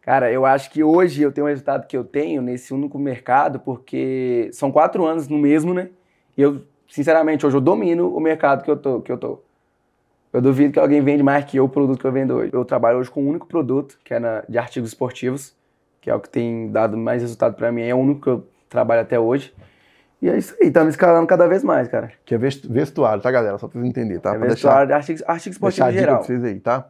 Cara, 0.00 0.30
eu 0.32 0.46
acho 0.46 0.70
que 0.70 0.82
hoje 0.82 1.22
eu 1.22 1.30
tenho 1.32 1.46
o 1.46 1.48
resultado 1.50 1.86
que 1.86 1.96
eu 1.96 2.04
tenho 2.04 2.40
nesse 2.40 2.72
único 2.72 2.98
mercado, 2.98 3.58
porque 3.60 4.48
são 4.52 4.70
quatro 4.72 5.04
anos 5.04 5.28
no 5.28 5.38
mesmo, 5.38 5.74
né? 5.74 5.90
E 6.36 6.42
eu, 6.42 6.62
sinceramente, 6.88 7.46
hoje 7.46 7.56
eu 7.56 7.60
domino 7.60 8.14
o 8.14 8.20
mercado 8.20 8.64
que 8.64 8.70
eu 8.70 8.76
tô. 8.76 9.00
Que 9.00 9.12
eu, 9.12 9.18
tô. 9.18 9.40
Eu 10.32 10.40
duvido 10.40 10.72
que 10.72 10.78
alguém 10.78 11.00
vende 11.02 11.22
mais 11.22 11.44
que 11.44 11.56
eu 11.56 11.64
o 11.64 11.68
produto 11.68 11.98
que 12.00 12.06
eu 12.06 12.12
vendo 12.12 12.34
hoje. 12.34 12.50
Eu 12.52 12.64
trabalho 12.64 12.98
hoje 12.98 13.10
com 13.10 13.22
um 13.22 13.28
único 13.28 13.46
produto, 13.46 13.98
que 14.04 14.14
é 14.14 14.18
na- 14.18 14.42
de 14.48 14.58
artigos 14.58 14.90
esportivos, 14.90 15.54
que 16.00 16.10
é 16.10 16.14
o 16.14 16.20
que 16.20 16.28
tem 16.28 16.70
dado 16.70 16.96
mais 16.96 17.22
resultado 17.22 17.54
pra 17.54 17.70
mim. 17.70 17.82
É 17.82 17.94
o 17.94 17.98
único 17.98 18.20
que 18.20 18.28
eu 18.28 18.46
trabalho 18.68 19.02
até 19.02 19.18
hoje. 19.18 19.54
E 20.20 20.28
é 20.28 20.36
isso 20.38 20.54
aí, 20.60 20.68
estamos 20.68 20.90
escalando 20.90 21.26
cada 21.26 21.46
vez 21.48 21.64
mais, 21.64 21.88
cara. 21.88 22.12
Que 22.24 22.34
é 22.34 22.38
vestu- 22.38 22.72
vestuário, 22.72 23.20
tá, 23.22 23.30
galera? 23.30 23.58
Só 23.58 23.66
pra 23.66 23.80
vocês 23.80 23.90
entenderem, 23.90 24.20
tá? 24.20 24.34
É 24.34 24.38
Pra 24.38 24.48
vestuário 24.48 24.86
de 24.86 24.92
artigos, 24.92 25.22
artigos 25.26 25.58
deixar, 25.58 25.68
esportivos 25.68 25.74
deixar 25.74 25.84
em 25.84 25.88
a 25.88 25.90
dica 25.90 26.00
geral. 26.00 26.16
pra 26.18 26.26
vocês 26.26 26.44
aí, 26.44 26.60
tá? 26.60 26.88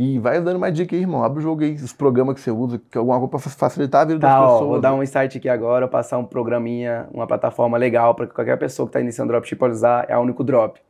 E 0.00 0.16
vai 0.20 0.40
dando 0.40 0.60
mais 0.60 0.72
dica 0.72 0.94
aí, 0.94 1.02
irmão. 1.02 1.24
Abre 1.24 1.40
o 1.40 1.42
jogo 1.42 1.64
aí, 1.64 1.74
os 1.74 1.92
programas 1.92 2.36
que 2.36 2.40
você 2.40 2.52
usa, 2.52 2.78
que 2.78 2.96
é 2.96 3.00
alguma 3.00 3.18
coisa 3.18 3.30
pra 3.32 3.40
facilitar 3.40 4.02
a 4.02 4.04
vida 4.04 4.20
Tá, 4.20 4.28
das 4.28 4.36
ó, 4.40 4.52
pessoas. 4.52 4.68
vou 4.70 4.80
dar 4.80 4.94
um 4.94 5.02
insight 5.02 5.36
aqui 5.36 5.48
agora, 5.48 5.88
passar 5.88 6.18
um 6.18 6.24
programinha, 6.24 7.08
uma 7.12 7.26
plataforma 7.26 7.76
legal 7.76 8.14
para 8.14 8.28
que 8.28 8.32
qualquer 8.32 8.56
pessoa 8.56 8.86
que 8.86 8.90
está 8.90 9.00
iniciando 9.00 9.32
dropship 9.32 9.56
pode 9.58 9.74
usar, 9.74 10.06
é 10.08 10.12
a 10.12 10.20
Único 10.20 10.44
Drop. 10.44 10.80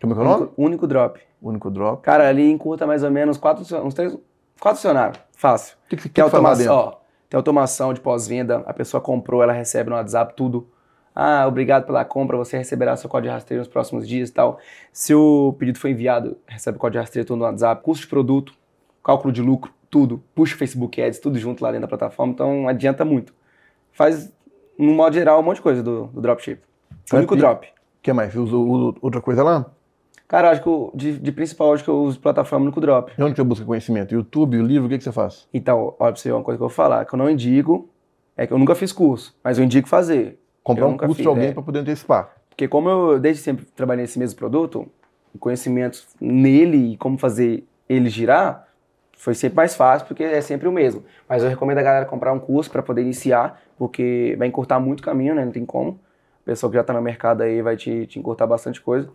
Como 0.00 0.12
é 0.12 0.16
que 0.16 0.22
é 0.22 0.24
o 0.24 0.28
nome? 0.28 0.50
Único, 0.56 0.86
Drop. 0.86 1.20
Único 1.42 1.70
Drop. 1.70 2.02
Cara, 2.02 2.28
ali 2.28 2.50
encurta 2.50 2.86
mais 2.86 3.02
ou 3.02 3.10
menos 3.10 3.36
quatro, 3.38 3.62
uns 3.84 3.94
três, 3.94 4.12
quatro 4.60 4.76
funcionários. 4.78 5.18
Fácil. 5.32 5.76
O 5.86 5.88
que, 5.88 5.96
que 5.96 6.02
você 6.02 6.08
Tem 6.08 6.24
automação, 6.24 6.76
dentro? 6.76 6.90
ó, 6.90 7.00
tem 7.28 7.36
automação 7.36 7.92
de 7.92 8.00
pós-venda, 8.00 8.62
a 8.66 8.72
pessoa 8.72 9.00
comprou, 9.00 9.42
ela 9.42 9.52
recebe 9.52 9.90
no 9.90 9.96
WhatsApp 9.96 10.34
tudo. 10.36 10.68
Ah, 11.14 11.46
obrigado 11.46 11.86
pela 11.86 12.04
compra, 12.04 12.36
você 12.36 12.58
receberá 12.58 12.94
seu 12.96 13.08
código 13.08 13.28
de 13.28 13.34
rastreio 13.34 13.60
nos 13.60 13.68
próximos 13.68 14.06
dias 14.06 14.28
e 14.28 14.32
tal. 14.32 14.58
Se 14.92 15.14
o 15.14 15.54
pedido 15.58 15.78
foi 15.78 15.92
enviado, 15.92 16.36
recebe 16.46 16.76
o 16.76 16.80
código 16.80 16.98
de 17.00 17.04
rastreio 17.04 17.24
tudo 17.24 17.38
no 17.38 17.44
WhatsApp, 17.44 17.82
custo 17.82 18.02
de 18.04 18.08
produto, 18.10 18.52
cálculo 19.02 19.32
de 19.32 19.40
lucro, 19.40 19.72
tudo. 19.88 20.22
Puxa 20.34 20.54
o 20.54 20.58
Facebook 20.58 21.00
Ads, 21.00 21.18
tudo 21.18 21.38
junto 21.38 21.62
lá 21.64 21.70
dentro 21.70 21.86
da 21.86 21.88
plataforma, 21.88 22.32
então 22.32 22.68
adianta 22.68 23.02
muito. 23.04 23.32
Faz, 23.92 24.30
no 24.78 24.92
modo 24.92 25.14
geral, 25.14 25.40
um 25.40 25.42
monte 25.42 25.56
de 25.56 25.62
coisa 25.62 25.82
do, 25.82 26.06
do 26.08 26.20
dropship. 26.20 26.60
Único 27.12 27.34
drop. 27.34 27.66
O 27.66 27.70
que 28.02 28.12
mais? 28.12 28.34
Usa 28.34 28.54
outra 29.00 29.20
coisa 29.22 29.42
lá? 29.42 29.66
Cara, 30.28 30.50
acho 30.50 30.62
que 30.62 30.68
eu- 30.68 30.90
de, 30.94 31.18
de 31.18 31.32
principal, 31.32 31.72
acho 31.72 31.84
que 31.84 31.90
eu 31.90 32.02
uso 32.02 32.18
plataforma 32.18 32.64
Único 32.64 32.80
Drop. 32.80 33.12
E 33.16 33.22
onde 33.22 33.32
que 33.32 33.36
você 33.36 33.44
busca 33.44 33.64
conhecimento? 33.64 34.12
YouTube, 34.14 34.58
o 34.58 34.62
livro, 34.62 34.86
o 34.86 34.88
que, 34.90 34.98
que 34.98 35.04
você 35.04 35.12
faz? 35.12 35.48
Então, 35.54 35.94
olha 35.98 36.12
pra 36.12 36.16
você 36.16 36.32
uma 36.32 36.42
coisa 36.42 36.58
que 36.58 36.62
eu 36.64 36.68
vou 36.68 36.74
falar, 36.74 37.04
que 37.04 37.14
eu 37.14 37.18
não 37.18 37.30
indico, 37.30 37.88
é 38.36 38.46
que 38.46 38.52
eu 38.52 38.58
nunca 38.58 38.74
fiz 38.74 38.92
curso, 38.92 39.36
mas 39.42 39.58
eu 39.58 39.64
indico 39.64 39.88
fazer. 39.88 40.38
Comprar 40.64 40.86
Eu 40.86 40.88
um 40.90 40.96
curso 40.96 41.14
fiz, 41.14 41.22
de 41.22 41.28
alguém 41.28 41.48
é. 41.48 41.52
para 41.52 41.62
poder 41.62 41.78
antecipar. 41.78 42.32
Porque 42.48 42.66
como 42.66 42.88
eu 42.88 43.20
desde 43.20 43.40
sempre 43.42 43.64
trabalhei 43.66 44.02
nesse 44.02 44.18
mesmo 44.18 44.36
produto, 44.36 44.86
o 45.32 45.38
conhecimento 45.38 46.02
nele 46.20 46.94
e 46.94 46.96
como 46.96 47.16
fazer 47.18 47.64
ele 47.88 48.08
girar, 48.08 48.66
foi 49.16 49.34
sempre 49.34 49.56
mais 49.56 49.76
fácil, 49.76 50.08
porque 50.08 50.24
é 50.24 50.40
sempre 50.40 50.66
o 50.66 50.72
mesmo. 50.72 51.04
Mas 51.28 51.42
eu 51.44 51.48
recomendo 51.48 51.78
a 51.78 51.82
galera 51.82 52.04
comprar 52.04 52.32
um 52.32 52.38
curso 52.40 52.70
para 52.70 52.82
poder 52.82 53.02
iniciar, 53.02 53.62
porque 53.78 54.34
vai 54.38 54.48
encurtar 54.48 54.80
muito 54.80 55.02
caminho, 55.02 55.34
né? 55.34 55.44
Não 55.44 55.52
tem 55.52 55.64
como. 55.64 56.00
A 56.42 56.46
pessoa 56.46 56.70
que 56.70 56.76
já 56.76 56.82
tá 56.82 56.92
no 56.92 57.00
mercado 57.00 57.42
aí 57.42 57.62
vai 57.62 57.76
te, 57.76 58.06
te 58.06 58.18
encurtar 58.18 58.46
bastante 58.46 58.80
coisa. 58.80 59.08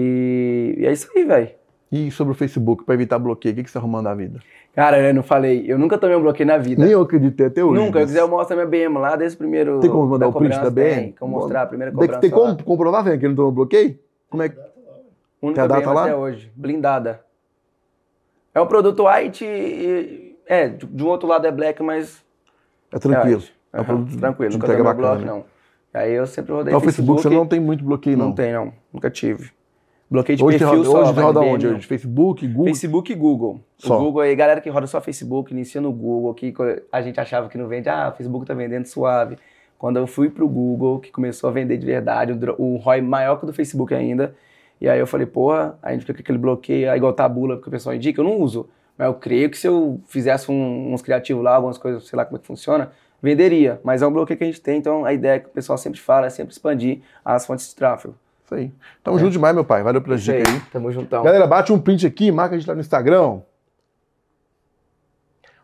E, 0.00 0.76
e 0.78 0.86
é 0.86 0.92
isso 0.92 1.10
aí, 1.16 1.24
velho. 1.24 1.50
E 1.90 2.08
sobre 2.12 2.32
o 2.32 2.36
Facebook, 2.36 2.84
para 2.84 2.94
evitar 2.94 3.18
bloqueio, 3.18 3.52
o 3.52 3.56
que, 3.56 3.64
que 3.64 3.68
você 3.68 3.74
tá 3.74 3.80
arrumando 3.80 4.04
da 4.04 4.14
vida? 4.14 4.38
Cara, 4.72 5.00
eu 5.00 5.12
não 5.12 5.24
falei, 5.24 5.64
eu 5.66 5.76
nunca 5.76 5.98
tomei 5.98 6.14
um 6.14 6.20
bloqueio 6.20 6.46
na 6.46 6.56
vida. 6.56 6.84
Nem 6.84 6.92
eu 6.92 7.00
acreditei 7.00 7.46
até 7.46 7.64
hoje. 7.64 7.80
Nunca, 7.80 7.98
se 7.98 8.04
mas 8.04 8.10
quiser 8.10 8.20
eu 8.20 8.28
mostro 8.28 8.60
a 8.60 8.64
minha 8.64 8.88
BM 8.88 8.96
lá 8.96 9.16
desde 9.16 9.34
o 9.34 9.38
primeiro. 9.38 9.80
Tem 9.80 9.90
como 9.90 10.06
mandar 10.06 10.26
da 10.26 10.28
o 10.28 10.38
print 10.38 10.60
da 10.60 10.70
BM? 10.70 10.94
Tem, 10.94 11.12
como 11.18 11.32
mostrar 11.32 11.62
a 11.62 11.66
primeira 11.66 11.92
cobrança. 11.92 12.20
tem 12.20 12.30
como 12.30 12.62
comprovar, 12.62 13.02
velho, 13.02 13.18
que 13.18 13.24
ele 13.24 13.30
não 13.30 13.36
tomou 13.36 13.50
bloqueio? 13.50 13.98
Como 14.30 14.40
é 14.40 14.50
que. 14.50 14.56
Única 15.42 15.62
Tem 15.62 15.64
a 15.64 15.66
data 15.66 15.80
BM 15.80 15.94
lá? 15.94 16.02
até 16.04 16.14
hoje, 16.14 16.52
blindada. 16.54 17.20
É 18.54 18.60
um 18.60 18.66
produto 18.66 19.04
white 19.08 19.44
e. 19.44 20.36
É, 20.46 20.68
de 20.68 21.02
um 21.02 21.08
outro 21.08 21.28
lado 21.28 21.44
é 21.44 21.50
black, 21.50 21.82
mas. 21.82 22.22
É 22.92 22.98
tranquilo. 23.00 23.38
white. 23.38 23.54
É 23.72 23.80
um 23.80 23.84
produto 23.84 24.16
tranquilo, 24.16 24.52
nunca 24.52 24.66
tomei 24.66 24.82
bloco, 24.82 25.02
bacana. 25.02 25.24
não. 25.24 25.44
Aí 25.92 26.12
eu 26.12 26.26
sempre 26.26 26.52
rodei 26.52 26.70
Então, 26.70 26.78
o 26.78 26.84
Facebook 26.84 27.22
você 27.22 27.30
não 27.30 27.46
tem 27.46 27.58
muito 27.58 27.82
bloqueio, 27.82 28.16
não. 28.16 28.26
Não 28.26 28.34
tem, 28.34 28.52
não. 28.52 28.72
Nunca 28.92 29.10
tive. 29.10 29.57
Bloqueio 30.10 30.38
de 30.38 30.44
Hoje, 30.44 30.58
perfil 30.58 30.78
roda, 30.78 30.90
só. 30.90 31.02
hoje 31.02 31.12
vai 31.12 31.24
roda 31.24 31.40
onde? 31.40 31.66
Hoje? 31.66 31.86
Facebook, 31.86 32.46
Google? 32.46 32.64
Facebook 32.64 33.12
e 33.12 33.14
Google. 33.14 33.60
Só. 33.76 33.96
O 33.96 34.04
Google 34.04 34.22
aí, 34.22 34.34
galera 34.34 34.60
que 34.60 34.70
roda 34.70 34.86
só 34.86 35.00
Facebook, 35.02 35.52
inicia 35.52 35.80
no 35.82 35.92
Google, 35.92 36.32
que 36.32 36.54
a 36.90 37.02
gente 37.02 37.20
achava 37.20 37.48
que 37.48 37.58
não 37.58 37.68
vende, 37.68 37.88
ah, 37.90 38.10
o 38.12 38.16
Facebook 38.16 38.46
tá 38.46 38.54
vendendo 38.54 38.86
suave. 38.86 39.36
Quando 39.78 39.98
eu 39.98 40.06
fui 40.06 40.30
pro 40.30 40.48
Google, 40.48 40.98
que 40.98 41.10
começou 41.12 41.48
a 41.50 41.52
vender 41.52 41.76
de 41.76 41.84
verdade, 41.84 42.32
o, 42.58 42.76
ROI 42.76 43.02
maior 43.02 43.36
que 43.36 43.44
o 43.44 43.46
do 43.46 43.52
Facebook 43.52 43.94
ainda, 43.94 44.34
e 44.80 44.88
aí 44.88 44.98
eu 44.98 45.06
falei, 45.06 45.26
porra, 45.26 45.78
a 45.82 45.92
gente 45.92 46.00
fica 46.00 46.14
com 46.14 46.20
aquele 46.22 46.38
bloqueio, 46.38 46.94
igual 46.96 47.12
tabula, 47.12 47.60
que 47.60 47.68
o 47.68 47.70
pessoal 47.70 47.94
indica, 47.94 48.18
eu 48.20 48.24
não 48.24 48.40
uso. 48.40 48.66
Mas 48.96 49.06
eu 49.08 49.14
creio 49.14 49.50
que 49.50 49.58
se 49.58 49.68
eu 49.68 50.00
fizesse 50.06 50.50
um- 50.50 50.92
uns 50.92 51.02
criativos 51.02 51.44
lá, 51.44 51.54
algumas 51.54 51.76
coisas, 51.78 52.08
sei 52.08 52.16
lá 52.16 52.24
como 52.24 52.38
é 52.38 52.40
que 52.40 52.46
funciona, 52.46 52.90
venderia. 53.22 53.78
Mas 53.84 54.00
é 54.02 54.06
um 54.06 54.12
bloqueio 54.12 54.36
que 54.38 54.42
a 54.42 54.46
gente 54.46 54.60
tem, 54.60 54.78
então 54.78 55.04
a 55.04 55.12
ideia 55.12 55.38
que 55.38 55.46
o 55.46 55.50
pessoal 55.50 55.76
sempre 55.78 56.00
fala 56.00 56.26
é 56.26 56.30
sempre 56.30 56.52
expandir 56.52 57.00
as 57.24 57.46
fontes 57.46 57.68
de 57.68 57.76
tráfego. 57.76 58.14
Isso 58.48 58.54
aí. 58.54 58.72
Tamo 59.04 59.18
junto 59.18 59.32
demais, 59.32 59.54
meu 59.54 59.64
pai. 59.64 59.82
Valeu 59.82 60.00
pela 60.00 60.16
É. 60.16 60.18
Isso 60.18 60.30
aí, 60.30 60.38
dica 60.38 60.52
aí. 60.54 60.60
tamo 60.72 60.90
juntão. 60.90 61.22
Galera, 61.22 61.46
bate 61.46 61.70
um 61.70 61.78
print 61.78 62.06
aqui, 62.06 62.32
marca 62.32 62.54
a 62.54 62.58
gente 62.58 62.66
lá 62.66 62.74
no 62.74 62.80
Instagram. 62.80 63.40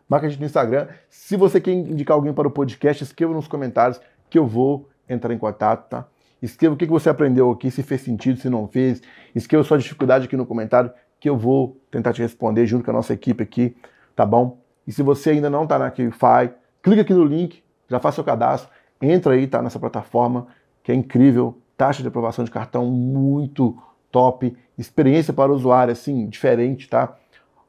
Marca 0.07 0.27
a 0.27 0.29
gente 0.29 0.39
no 0.39 0.45
Instagram. 0.45 0.87
Se 1.09 1.35
você 1.35 1.59
quer 1.59 1.71
indicar 1.71 2.13
alguém 2.13 2.31
para 2.31 2.47
o 2.47 2.51
podcast, 2.51 3.03
escreva 3.03 3.33
nos 3.33 3.47
comentários 3.47 3.99
que 4.29 4.37
eu 4.37 4.45
vou 4.45 4.87
entrar 5.09 5.33
em 5.33 5.37
contato, 5.39 5.89
tá? 5.89 6.05
Escreva 6.39 6.75
o 6.75 6.77
que 6.77 6.85
você 6.85 7.09
aprendeu 7.09 7.49
aqui, 7.49 7.71
se 7.71 7.81
fez 7.81 8.01
sentido, 8.01 8.39
se 8.39 8.51
não 8.51 8.67
fez. 8.67 9.01
Escreva 9.33 9.63
sua 9.63 9.79
dificuldade 9.79 10.25
aqui 10.25 10.37
no 10.37 10.45
comentário 10.45 10.91
que 11.19 11.27
eu 11.27 11.35
vou 11.35 11.81
tentar 11.89 12.13
te 12.13 12.21
responder 12.21 12.67
junto 12.67 12.85
com 12.85 12.91
a 12.91 12.93
nossa 12.93 13.13
equipe 13.13 13.41
aqui, 13.41 13.75
tá 14.15 14.27
bom? 14.27 14.59
E 14.85 14.91
se 14.91 15.01
você 15.01 15.31
ainda 15.31 15.49
não 15.49 15.65
tá 15.65 15.79
na 15.79 15.89
QFI, 15.89 16.53
clica 16.83 17.01
aqui 17.01 17.15
no 17.15 17.25
link, 17.25 17.63
já 17.89 17.99
faça 17.99 18.15
seu 18.15 18.23
cadastro, 18.23 18.69
entra 19.01 19.33
aí, 19.33 19.47
tá 19.47 19.59
nessa 19.59 19.79
plataforma 19.79 20.45
que 20.83 20.91
é 20.91 20.95
incrível, 20.95 21.59
taxa 21.77 22.01
de 22.01 22.07
aprovação 22.07 22.45
de 22.45 22.51
cartão 22.51 22.85
muito 22.85 23.77
top, 24.11 24.55
experiência 24.77 25.33
para 25.33 25.51
o 25.51 25.55
usuário 25.55 25.91
assim 25.91 26.27
diferente, 26.27 26.87
tá? 26.89 27.15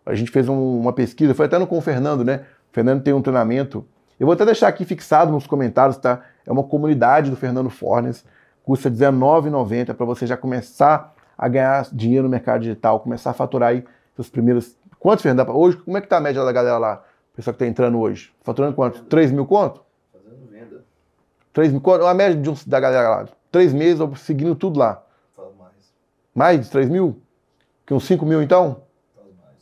A 0.04 0.14
gente 0.14 0.30
fez 0.30 0.48
um- 0.48 0.78
uma 0.78 0.92
pesquisa, 0.92 1.34
foi 1.34 1.46
até 1.46 1.58
no 1.58 1.66
com 1.66 1.78
o 1.78 1.80
Fernando, 1.80 2.24
né? 2.24 2.44
O 2.70 2.74
Fernando 2.74 3.02
tem 3.02 3.12
um 3.12 3.22
treinamento. 3.22 3.84
Eu 4.18 4.26
vou 4.26 4.34
até 4.34 4.44
deixar 4.44 4.68
aqui 4.68 4.84
fixado 4.84 5.32
nos 5.32 5.46
comentários, 5.46 5.96
tá? 5.96 6.22
É 6.46 6.52
uma 6.52 6.62
comunidade 6.62 7.30
do 7.30 7.36
Fernando 7.36 7.68
Fornes, 7.68 8.24
custa 8.62 8.88
R$19,90 8.88 9.92
para 9.94 10.06
você 10.06 10.26
já 10.26 10.36
começar 10.36 11.14
a 11.36 11.48
ganhar 11.48 11.86
dinheiro 11.92 12.24
no 12.24 12.30
mercado 12.30 12.62
digital, 12.62 13.00
começar 13.00 13.30
a 13.30 13.34
faturar 13.34 13.70
aí 13.70 13.84
seus 14.14 14.28
primeiros. 14.28 14.76
Quantos, 14.98 15.22
Fernando? 15.22 15.50
Hoje, 15.50 15.76
como 15.78 15.96
é 15.98 16.00
que 16.00 16.06
tá 16.08 16.16
a 16.16 16.20
média 16.20 16.42
da 16.44 16.52
galera 16.52 16.78
lá? 16.78 17.02
O 17.32 17.36
pessoal 17.36 17.52
que 17.52 17.58
tá 17.58 17.66
entrando 17.66 17.98
hoje? 17.98 18.32
Faturando 18.42 18.74
quanto? 18.74 19.02
3 19.04 19.30
mil 19.30 19.44
conto? 19.44 19.82
Fazendo 20.12 20.50
venda, 20.50 20.82
3 21.52 21.70
mil 21.70 21.80
conto? 21.80 22.06
A 22.06 22.14
média 22.14 22.40
de 22.40 22.48
um- 22.48 22.54
da 22.66 22.80
galera 22.80 23.08
lá. 23.10 23.26
Três 23.56 23.72
meses 23.72 24.00
eu 24.00 24.14
seguindo 24.16 24.54
tudo 24.54 24.78
lá. 24.78 25.02
mais, 25.58 25.72
Mais 26.34 26.60
de 26.60 26.70
3 26.70 26.90
mil? 26.90 27.22
Que 27.86 27.94
uns 27.94 28.04
5 28.04 28.26
mil 28.26 28.42
então? 28.42 28.82
mais. 29.16 29.56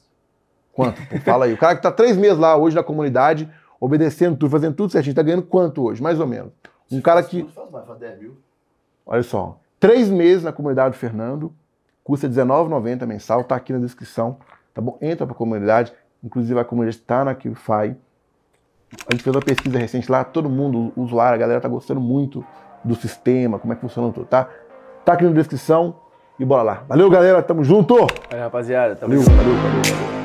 Quanto? 0.72 1.00
Pô, 1.06 1.20
Fala 1.20 1.44
aí. 1.44 1.52
O 1.52 1.56
cara 1.56 1.76
que 1.76 1.82
tá 1.82 1.92
três 1.92 2.16
meses 2.16 2.36
lá 2.36 2.56
hoje 2.56 2.74
na 2.74 2.82
comunidade, 2.82 3.48
obedecendo 3.78 4.36
tudo, 4.36 4.50
fazendo 4.50 4.74
tudo 4.74 4.90
certinho, 4.90 5.14
tá 5.14 5.22
ganhando 5.22 5.44
quanto 5.44 5.84
hoje? 5.84 6.02
Mais 6.02 6.18
ou 6.18 6.26
menos. 6.26 6.50
Um 6.90 7.00
cara 7.00 7.20
Faz 7.22 7.28
que. 7.30 7.42
tudo, 7.44 7.52
Faz 7.52 7.70
mais, 7.70 7.86
faz 7.86 7.98
10 8.00 8.18
mil. 8.18 8.36
Olha 9.06 9.22
só. 9.22 9.60
Três 9.78 10.08
meses 10.08 10.42
na 10.42 10.50
comunidade 10.52 10.96
do 10.96 10.98
Fernando, 10.98 11.54
custa 12.02 12.26
R$19,90 12.26 13.06
mensal, 13.06 13.44
tá 13.44 13.54
aqui 13.54 13.72
na 13.72 13.78
descrição. 13.78 14.38
Tá 14.74 14.80
bom? 14.82 14.98
Entra 15.00 15.24
pra 15.24 15.36
comunidade. 15.36 15.92
Inclusive 16.20 16.58
a 16.58 16.64
comunidade 16.64 16.96
está 16.96 17.24
na 17.24 17.32
QFI. 17.32 17.96
A 19.06 19.12
gente 19.12 19.22
fez 19.22 19.36
uma 19.36 19.40
pesquisa 19.42 19.78
recente 19.78 20.10
lá, 20.10 20.24
todo 20.24 20.50
mundo, 20.50 20.92
usuário, 20.96 21.36
a 21.36 21.38
galera 21.38 21.60
tá 21.60 21.68
gostando 21.68 22.00
muito 22.00 22.44
do 22.84 22.94
sistema, 22.94 23.58
como 23.58 23.72
é 23.72 23.76
que 23.76 23.82
funciona 23.82 24.12
tudo, 24.12 24.26
tá? 24.26 24.48
Tá 25.04 25.12
aqui 25.14 25.24
na 25.24 25.30
descrição 25.32 25.94
e 26.38 26.44
bora 26.44 26.62
lá. 26.62 26.82
Valeu, 26.88 27.08
galera, 27.10 27.42
tamo 27.42 27.64
junto! 27.64 27.96
Aí, 28.32 28.38
rapaziada, 28.38 28.94
tamo 28.96 29.10
Valeu, 29.14 29.24
junto. 29.24 29.36
valeu, 29.36 29.54
valeu, 29.54 29.82
valeu. 29.82 30.23